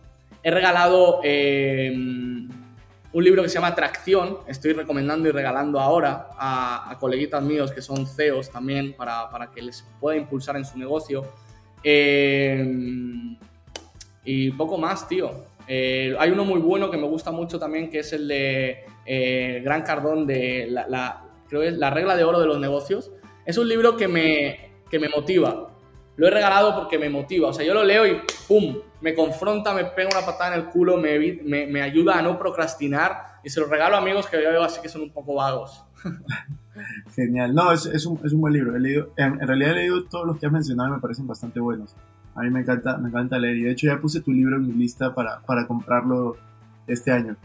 he 0.43 0.51
regalado 0.51 1.21
eh, 1.23 1.91
un 1.91 3.23
libro 3.23 3.41
que 3.41 3.49
se 3.49 3.55
llama 3.55 3.73
Tracción, 3.73 4.37
estoy 4.47 4.73
recomendando 4.73 5.27
y 5.27 5.31
regalando 5.31 5.79
ahora 5.79 6.29
a, 6.37 6.95
coleguitas 6.99 7.41
míos 7.41 7.71
que 7.71 7.81
son 7.81 8.05
CEOs 8.05 8.51
también 8.51 8.93
para, 8.93 9.29
para, 9.31 9.49
que 9.49 9.61
les 9.63 9.83
pueda 9.99 10.17
impulsar 10.17 10.55
en 10.57 10.65
su 10.65 10.77
negocio. 10.77 11.25
Y 14.31 14.51
poco 14.51 14.77
más, 14.77 15.07
tío. 15.07 15.31
Eh, 15.67 16.15
hay 16.19 16.29
uno 16.29 16.45
muy 16.45 16.59
bueno 16.59 16.91
que 16.91 16.97
me 16.97 17.07
gusta 17.07 17.31
mucho 17.31 17.57
también, 17.57 17.89
que 17.89 17.99
es 17.99 18.13
el 18.13 18.27
de 18.27 18.85
eh, 19.03 19.59
Gran 19.63 19.81
Cardón, 19.81 20.27
de 20.27 20.67
la, 20.69 21.23
creo 21.47 21.63
es 21.63 21.75
La 21.75 21.89
regla 21.89 22.15
de 22.15 22.23
oro 22.23 22.39
de 22.39 22.45
los 22.45 22.59
negocios. 22.59 23.11
Es 23.43 23.57
un 23.57 23.67
libro 23.67 23.97
que 23.97 24.07
me, 24.07 24.69
que 24.87 24.99
me 24.99 25.09
motiva. 25.09 25.71
Lo 26.15 26.27
he 26.27 26.29
regalado 26.29 26.75
porque 26.75 26.99
me 26.99 27.09
motiva. 27.09 27.47
O 27.47 27.53
sea, 27.53 27.65
yo 27.65 27.73
lo 27.73 27.83
leo 27.83 28.05
y 28.05 28.21
¡pum! 28.47 28.77
Me 29.01 29.15
confronta, 29.15 29.73
me 29.73 29.85
pega 29.85 30.09
una 30.15 30.23
patada 30.23 30.53
en 30.53 30.61
el 30.61 30.69
culo, 30.69 30.97
me, 30.97 31.17
me, 31.43 31.65
me 31.65 31.81
ayuda 31.81 32.19
a 32.19 32.21
no 32.21 32.37
procrastinar 32.37 33.39
y 33.43 33.49
se 33.49 33.59
lo 33.59 33.65
regalo 33.65 33.95
a 33.95 33.97
amigos 33.97 34.27
que 34.27 34.39
yo 34.39 34.51
veo 34.51 34.61
así 34.61 34.79
que 34.79 34.89
son 34.89 35.01
un 35.01 35.11
poco 35.11 35.33
vagos. 35.33 35.83
Genial. 37.15 37.55
No, 37.55 37.71
es, 37.71 37.87
es, 37.87 38.05
un, 38.05 38.19
es 38.23 38.31
un, 38.31 38.41
buen 38.41 38.53
libro. 38.53 38.75
He 38.75 38.79
leído, 38.79 39.11
en, 39.17 39.39
realidad 39.39 39.71
he 39.71 39.75
leído 39.75 40.03
todos 40.03 40.27
los 40.27 40.37
que 40.37 40.45
has 40.45 40.51
mencionado 40.51 40.89
y 40.89 40.91
me 40.93 40.99
parecen 40.99 41.25
bastante 41.25 41.59
buenos. 41.59 41.95
A 42.35 42.41
mí 42.41 42.49
me 42.49 42.61
encanta, 42.61 42.97
me 42.97 43.09
encanta 43.09 43.37
leer 43.37 43.57
y 43.57 43.63
de 43.63 43.71
hecho 43.71 43.87
ya 43.87 43.99
puse 43.99 44.21
tu 44.21 44.31
libro 44.31 44.57
en 44.57 44.67
mi 44.67 44.73
lista 44.73 45.13
para, 45.13 45.41
para 45.41 45.67
comprarlo 45.67 46.37
este 46.87 47.11
año. 47.11 47.35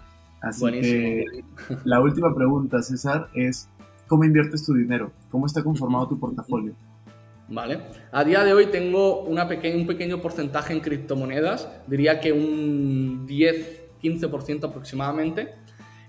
Así 0.41 0.65
que 0.71 1.25
la 1.85 2.01
última 2.01 2.35
pregunta, 2.35 2.83
César, 2.83 3.29
es 3.35 3.69
¿cómo 4.07 4.25
inviertes 4.25 4.65
tu 4.65 4.75
dinero? 4.75 5.13
¿Cómo 5.31 5.47
está 5.47 5.63
conformado 5.63 6.09
tu 6.09 6.19
portafolio? 6.19 6.75
Vale. 7.49 7.81
A 8.13 8.25
día 8.25 8.43
de 8.45 8.53
hoy 8.53 8.67
tengo 8.67 9.23
una 9.23 9.45
un 9.45 9.87
pequeño 9.87 10.21
porcentaje 10.21 10.73
en 10.73 10.81
criptomonedas, 10.81 11.69
diría 11.87 12.21
que 12.21 12.33
un 12.33 13.27
10-15% 13.27 14.65
aproximadamente. 14.65 15.55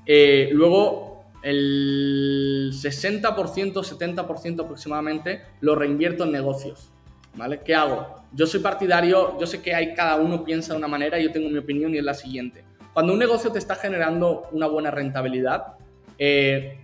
Eh, 0.06 0.50
luego, 0.54 1.26
el 1.44 2.72
60%, 2.74 3.74
70% 3.74 4.64
aproximadamente 4.64 5.42
lo 5.62 5.76
reinvierto 5.76 6.24
en 6.24 6.32
negocios. 6.32 6.92
¿Vale? 7.36 7.62
¿Qué 7.64 7.76
hago? 7.76 8.16
Yo 8.32 8.48
soy 8.48 8.62
partidario, 8.62 9.38
yo 9.40 9.46
sé 9.46 9.62
que 9.62 9.74
hay 9.74 9.94
cada 9.94 10.16
uno 10.18 10.44
piensa 10.44 10.74
de 10.74 10.80
una 10.80 10.88
manera, 10.88 11.20
yo 11.20 11.32
tengo 11.32 11.50
mi 11.50 11.58
opinión 11.58 11.94
y 11.94 11.98
es 11.98 12.04
la 12.04 12.14
siguiente. 12.14 12.64
Cuando 12.94 13.14
un 13.14 13.20
negocio 13.20 13.52
te 13.52 13.60
está 13.60 13.76
generando 13.76 14.48
una 14.52 14.68
buena 14.68 14.90
rentabilidad, 14.92 15.74
eh, 16.18 16.80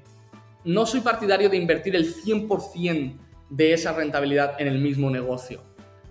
no 0.65 0.85
soy 0.85 0.99
partidario 0.99 1.49
de 1.49 1.57
invertir 1.57 1.95
el 1.95 2.13
100% 2.13 3.17
de 3.49 3.73
esa 3.73 3.93
rentabilidad 3.93 4.59
en 4.59 4.67
el 4.67 4.79
mismo 4.79 5.09
negocio. 5.09 5.61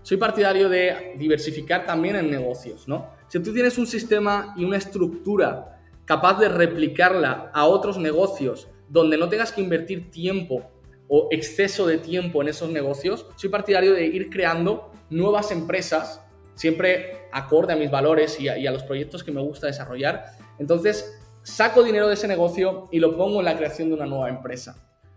Soy 0.03 0.17
partidario 0.17 0.69
de 0.69 1.15
diversificar 1.19 1.87
también 1.87 2.17
en 2.17 2.31
negocios, 2.31 2.89
¿no? 2.89 3.11
Si 3.29 3.39
tú 3.41 3.53
tienes 3.53 3.79
un 3.79 3.87
sistema 3.87 4.55
y 4.57 4.65
una 4.65 4.77
estructura 4.79 5.79
capaz 6.05 6.41
de 6.41 6.49
replicarla 6.49 7.51
a 7.53 7.67
otros 7.67 7.99
negocios 7.99 8.69
donde 8.89 9.17
no 9.17 9.29
tengas 9.29 9.53
que 9.53 9.61
invertir 9.61 10.11
tiempo 10.11 10.69
o 11.13 11.27
exceso 11.33 11.89
de 11.89 11.99
tiempo 11.99 12.41
en 12.41 12.49
esos 12.49 12.71
negocios, 12.71 13.27
soy 13.35 13.51
partidario 13.51 13.93
de 13.95 14.07
ir 14.07 14.31
creando 14.31 14.93
nuevas 15.11 15.51
empresas, 15.51 16.25
siempre 16.55 17.27
acorde 17.33 17.73
a 17.73 17.77
mis 17.77 17.91
valores 17.91 18.39
y 18.39 18.49
a, 18.49 18.71
los 18.71 18.85
proyectos 18.85 19.25
que 19.25 19.33
me 19.33 19.41
gusta 19.41 19.67
desarrollar. 19.67 20.27
Entonces, 20.61 21.21
saco 21.43 21.83
dinero 21.83 22.07
de 22.07 22.15
ese 22.15 22.29
negocio 22.29 22.89
y 22.93 23.01
lo 23.01 23.17
pongo 23.17 23.41
en 23.41 23.47
la 23.47 23.57
creación 23.57 23.89
de 23.89 23.97
una 23.97 24.07
nueva 24.07 24.29
empresa 24.29 24.77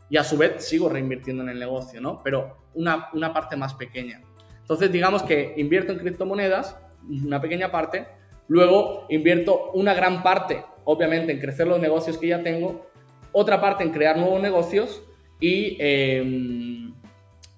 y 0.09 0.17
a 0.17 0.23
su 0.23 0.35
vez 0.35 0.65
sigo 0.65 0.89
reinvirtiendo 0.89 1.43
en 1.43 1.49
el 1.49 1.59
negocio, 1.59 2.01
¿no? 2.01 2.21
Pero 2.23 2.57
una, 2.73 3.09
una 3.13 3.31
parte 3.31 3.55
más 3.55 3.75
pequeña. 3.75 4.19
Entonces, 4.61 4.91
digamos 4.91 5.21
que 5.21 5.53
invierto 5.57 5.91
en 5.91 5.99
criptomonedas, 5.99 6.75
una 7.07 7.39
pequeña 7.39 7.71
parte, 7.71 8.07
luego 8.47 9.05
invierto 9.09 9.69
una 9.75 9.93
gran 9.93 10.23
parte, 10.23 10.65
obviamente, 10.85 11.33
en 11.33 11.39
crecer 11.39 11.67
los 11.67 11.79
negocios 11.79 12.17
que 12.17 12.29
ya 12.29 12.41
tengo, 12.41 12.87
otra 13.31 13.61
parte 13.61 13.83
en 13.83 13.91
crear 13.91 14.17
nuevos 14.17 14.41
negocios 14.41 15.03
y, 15.43 15.75
em, 15.77 16.93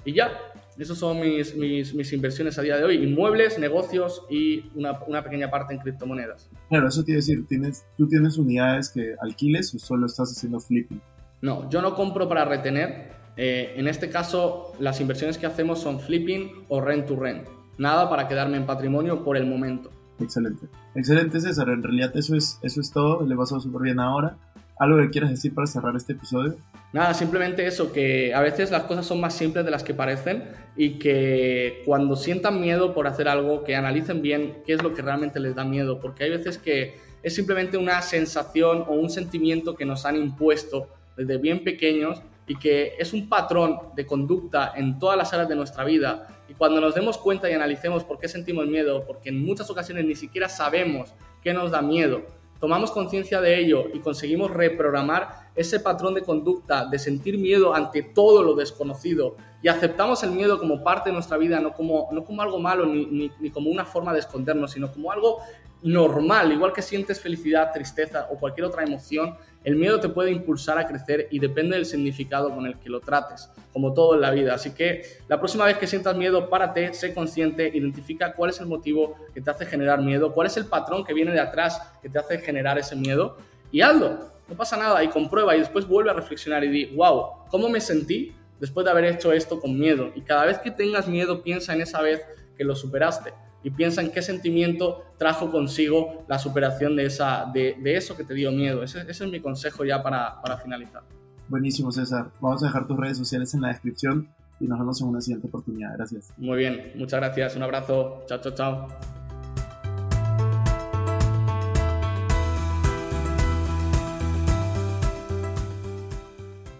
y 0.04 0.14
ya. 0.14 0.32
Esas 0.76 0.98
son 0.98 1.22
mis, 1.22 1.56
mis, 1.56 1.94
mis, 1.94 2.12
inversiones 2.12 2.58
a 2.58 2.64
día 2.64 2.78
de 2.78 2.84
hoy, 2.84 2.96
inmuebles, 2.96 3.60
negocios 3.60 4.24
y 4.30 4.72
una, 4.76 5.00
una 5.08 5.24
pequeña 5.24 5.50
parte 5.50 5.74
en 5.74 5.80
criptomonedas. 5.80 6.50
Claro, 6.68 6.88
eso 6.88 7.06
quiere 7.06 7.20
decir, 7.20 7.46
¿tienes, 7.48 7.86
¿tú 7.96 8.10
tienes 8.10 8.38
unidades 8.38 8.90
que 8.90 9.16
alquiles 9.22 9.74
o 9.74 9.80
solo 9.80 10.08
estás 10.08 10.32
haciendo 10.32 10.60
flipping? 10.60 11.00
No, 11.42 11.70
yo 11.70 11.82
no 11.82 11.96
compro 11.96 12.28
para 12.28 12.44
retener. 12.44 13.12
Eh, 13.38 13.76
en 13.78 13.88
este 13.88 14.10
caso, 14.10 14.74
las 14.80 15.00
inversiones 15.00 15.38
que 15.38 15.46
hacemos 15.46 15.80
son 15.80 16.00
flipping 16.00 16.66
o 16.68 16.82
rent 16.82 17.06
to 17.06 17.16
rent. 17.16 17.48
Nada 17.78 18.10
para 18.10 18.28
quedarme 18.28 18.58
en 18.58 18.66
patrimonio 18.66 19.24
por 19.24 19.38
el 19.38 19.46
momento. 19.46 19.92
Excelente. 20.20 20.68
Excelente, 20.96 21.40
César. 21.40 21.70
En 21.70 21.84
realidad 21.84 22.12
eso 22.16 22.36
es, 22.36 22.60
eso 22.64 22.82
es 22.82 22.92
todo. 22.92 23.26
Le 23.26 23.36
pasado 23.36 23.62
súper 23.62 23.84
bien 23.84 24.00
ahora. 24.00 24.38
¿Algo 24.78 24.98
que 24.98 25.10
quieras 25.10 25.30
decir 25.30 25.54
para 25.54 25.68
cerrar 25.68 25.96
este 25.96 26.14
episodio? 26.14 26.58
Nada, 26.92 27.14
simplemente 27.14 27.66
eso, 27.66 27.92
que 27.92 28.34
a 28.34 28.42
veces 28.42 28.72
las 28.72 28.84
cosas 28.84 29.06
son 29.06 29.22
más 29.22 29.34
simples 29.34 29.64
de 29.66 29.72
las 29.72 29.84
que 29.84 29.94
parecen 29.94 30.44
y 30.76 31.00
que 31.00 31.82
cuando 31.86 32.16
sientan 32.16 32.60
miedo 32.60 32.94
por 32.94 33.08
hacer 33.08 33.28
algo, 33.28 33.64
que 33.64 33.76
analicen 33.76 34.22
bien 34.22 34.58
qué 34.66 34.74
es 34.74 34.84
lo 34.84 34.94
que 34.94 35.02
realmente 35.02 35.40
les 35.40 35.56
da 35.56 35.64
miedo, 35.64 36.00
porque 36.00 36.26
hay 36.26 36.32
veces 36.32 36.58
que 36.58 36.98
es 37.24 37.34
simplemente 37.34 37.78
una 37.78 38.02
sensación 38.02 38.84
o 38.88 38.94
un 38.94 39.10
sentimiento 39.10 39.76
que 39.76 39.86
nos 39.86 40.06
han 40.06 40.16
impuesto 40.16 40.90
desde 41.18 41.38
bien 41.38 41.64
pequeños 41.64 42.22
y 42.48 42.56
que 42.58 42.94
es 43.00 43.14
un 43.14 43.28
patrón 43.28 43.80
de 43.96 44.06
conducta 44.06 44.74
en 44.76 45.00
todas 45.00 45.18
las 45.18 45.34
áreas 45.34 45.50
de 45.50 45.56
nuestra 45.56 45.84
vida. 45.84 46.28
Y 46.48 46.54
cuando 46.54 46.80
nos 46.80 46.94
demos 46.94 47.18
cuenta 47.18 47.50
y 47.50 47.54
analicemos 47.54 48.04
por 48.04 48.20
qué 48.20 48.28
sentimos 48.28 48.68
miedo, 48.68 49.06
porque 49.08 49.30
en 49.30 49.44
muchas 49.44 49.70
ocasiones 49.70 50.06
ni 50.06 50.16
siquiera 50.16 50.48
sabemos 50.50 51.14
qué 51.42 51.54
nos 51.54 51.72
da 51.72 51.82
miedo, 51.82 52.24
tomamos 52.60 52.92
conciencia 52.92 53.42
de 53.42 53.60
ello 53.60 53.86
y 53.94 54.00
conseguimos 54.00 54.52
reprogramar 54.52 55.50
ese 55.56 55.80
patrón 55.80 56.14
de 56.14 56.22
conducta 56.22 56.86
de 56.86 57.00
sentir 57.00 57.38
miedo 57.38 57.74
ante 57.74 58.02
todo 58.04 58.44
lo 58.44 58.56
desconocido 58.56 59.36
y 59.62 59.68
aceptamos 59.68 60.24
el 60.24 60.32
miedo 60.32 60.60
como 60.60 60.84
parte 60.84 61.10
de 61.10 61.14
nuestra 61.14 61.38
vida, 61.38 61.60
no 61.60 61.74
como, 61.74 62.10
no 62.12 62.24
como 62.24 62.42
algo 62.42 62.60
malo 62.60 62.86
ni, 62.86 63.06
ni, 63.06 63.32
ni 63.40 63.50
como 63.50 63.70
una 63.70 63.86
forma 63.86 64.14
de 64.14 64.20
escondernos, 64.20 64.72
sino 64.72 64.92
como 64.92 65.12
algo 65.12 65.40
normal, 65.82 66.52
igual 66.52 66.74
que 66.74 66.82
sientes 66.82 67.22
felicidad, 67.22 67.72
tristeza 67.72 68.28
o 68.32 68.38
cualquier 68.38 68.66
otra 68.66 68.84
emoción, 68.84 69.38
el 69.66 69.76
miedo 69.76 70.00
te 70.00 70.10
puede 70.10 70.32
impulsar 70.32 70.78
a 70.78 70.86
crecer 70.86 71.28
y 71.32 71.40
depende 71.40 71.76
del 71.76 71.88
significado 71.88 72.54
con 72.54 72.68
el 72.68 72.78
que 72.78 72.88
lo 72.88 73.00
trates, 73.00 73.50
como 73.74 73.94
todo 73.94 74.14
en 74.14 74.22
la 74.22 74.30
vida. 74.30 74.54
Así 74.54 74.76
que 74.76 75.02
la 75.28 75.40
próxima 75.40 75.66
vez 75.66 75.78
que 75.78 75.88
sientas 75.88 76.16
miedo, 76.16 76.52
párate, 76.52 76.94
sé 76.94 77.16
consciente, 77.16 77.72
identifica 77.74 78.34
cuál 78.34 78.52
es 78.52 78.60
el 78.60 78.68
motivo 78.68 79.16
que 79.34 79.42
te 79.42 79.50
hace 79.50 79.66
generar 79.66 80.04
miedo, 80.04 80.34
cuál 80.34 80.46
es 80.46 80.56
el 80.58 80.68
patrón 80.68 81.04
que 81.04 81.16
viene 81.16 81.32
de 81.32 81.40
atrás 81.40 81.82
que 82.00 82.10
te 82.10 82.20
hace 82.20 82.38
generar 82.38 82.78
ese 82.78 82.96
miedo 82.96 83.38
y 83.72 83.82
hazlo. 83.82 84.20
No 84.48 84.56
pasa 84.56 84.78
nada 84.78 85.04
y 85.04 85.08
comprueba 85.08 85.56
y 85.56 85.60
después 85.60 85.88
vuelve 85.88 86.12
a 86.12 86.14
reflexionar 86.14 86.64
y 86.64 86.70
di, 86.70 86.86
wow, 86.96 87.48
¿cómo 87.50 87.68
me 87.68 87.82
sentí 87.82 88.36
después 88.60 88.86
de 88.86 88.92
haber 88.92 89.06
hecho 89.06 89.34
esto 89.34 89.60
con 89.60 89.80
miedo? 89.80 90.12
Y 90.14 90.22
cada 90.22 90.46
vez 90.46 90.60
que 90.60 90.70
tengas 90.70 91.08
miedo, 91.08 91.42
piensa 91.42 91.74
en 91.74 91.82
esa 91.82 92.04
vez 92.04 92.22
que 92.56 92.64
lo 92.64 92.76
superaste 92.76 93.34
y 93.66 93.72
piensa 93.72 94.00
en 94.00 94.12
qué 94.12 94.22
sentimiento 94.22 95.02
trajo 95.18 95.50
consigo 95.50 96.24
la 96.28 96.38
superación 96.38 96.96
de, 96.96 97.08
esa, 97.08 97.50
de, 97.52 97.76
de 97.82 97.98
eso 97.98 98.16
que 98.16 98.24
te 98.24 98.36
dio 98.36 98.52
miedo. 98.52 98.84
Ese, 98.84 99.02
ese 99.10 99.26
es 99.26 99.32
mi 99.32 99.40
consejo 99.40 99.84
ya 99.84 100.04
para, 100.04 100.40
para, 100.40 100.58
finalizar. 100.60 101.02
Buenísimo, 101.50 101.92
César. 101.92 102.30
Vamos 102.40 102.62
a 102.62 102.68
dejar 102.68 102.86
tus 102.86 102.96
redes 102.96 103.18
sociales 103.18 103.56
en 103.56 103.62
la 103.62 103.70
descripción 103.70 104.30
y 104.60 104.68
nos 104.68 104.78
vemos 104.78 105.02
en 105.02 105.08
una 105.08 105.20
siguiente 105.20 105.48
oportunidad. 105.48 105.96
Gracias. 105.98 106.32
Muy 106.38 106.60
bien, 106.60 106.92
muchas 106.96 107.20
gracias. 107.20 107.56
Un 107.56 107.64
abrazo. 107.64 108.24
Chao, 108.28 108.40
chao, 108.40 108.54
chao. 108.54 109.15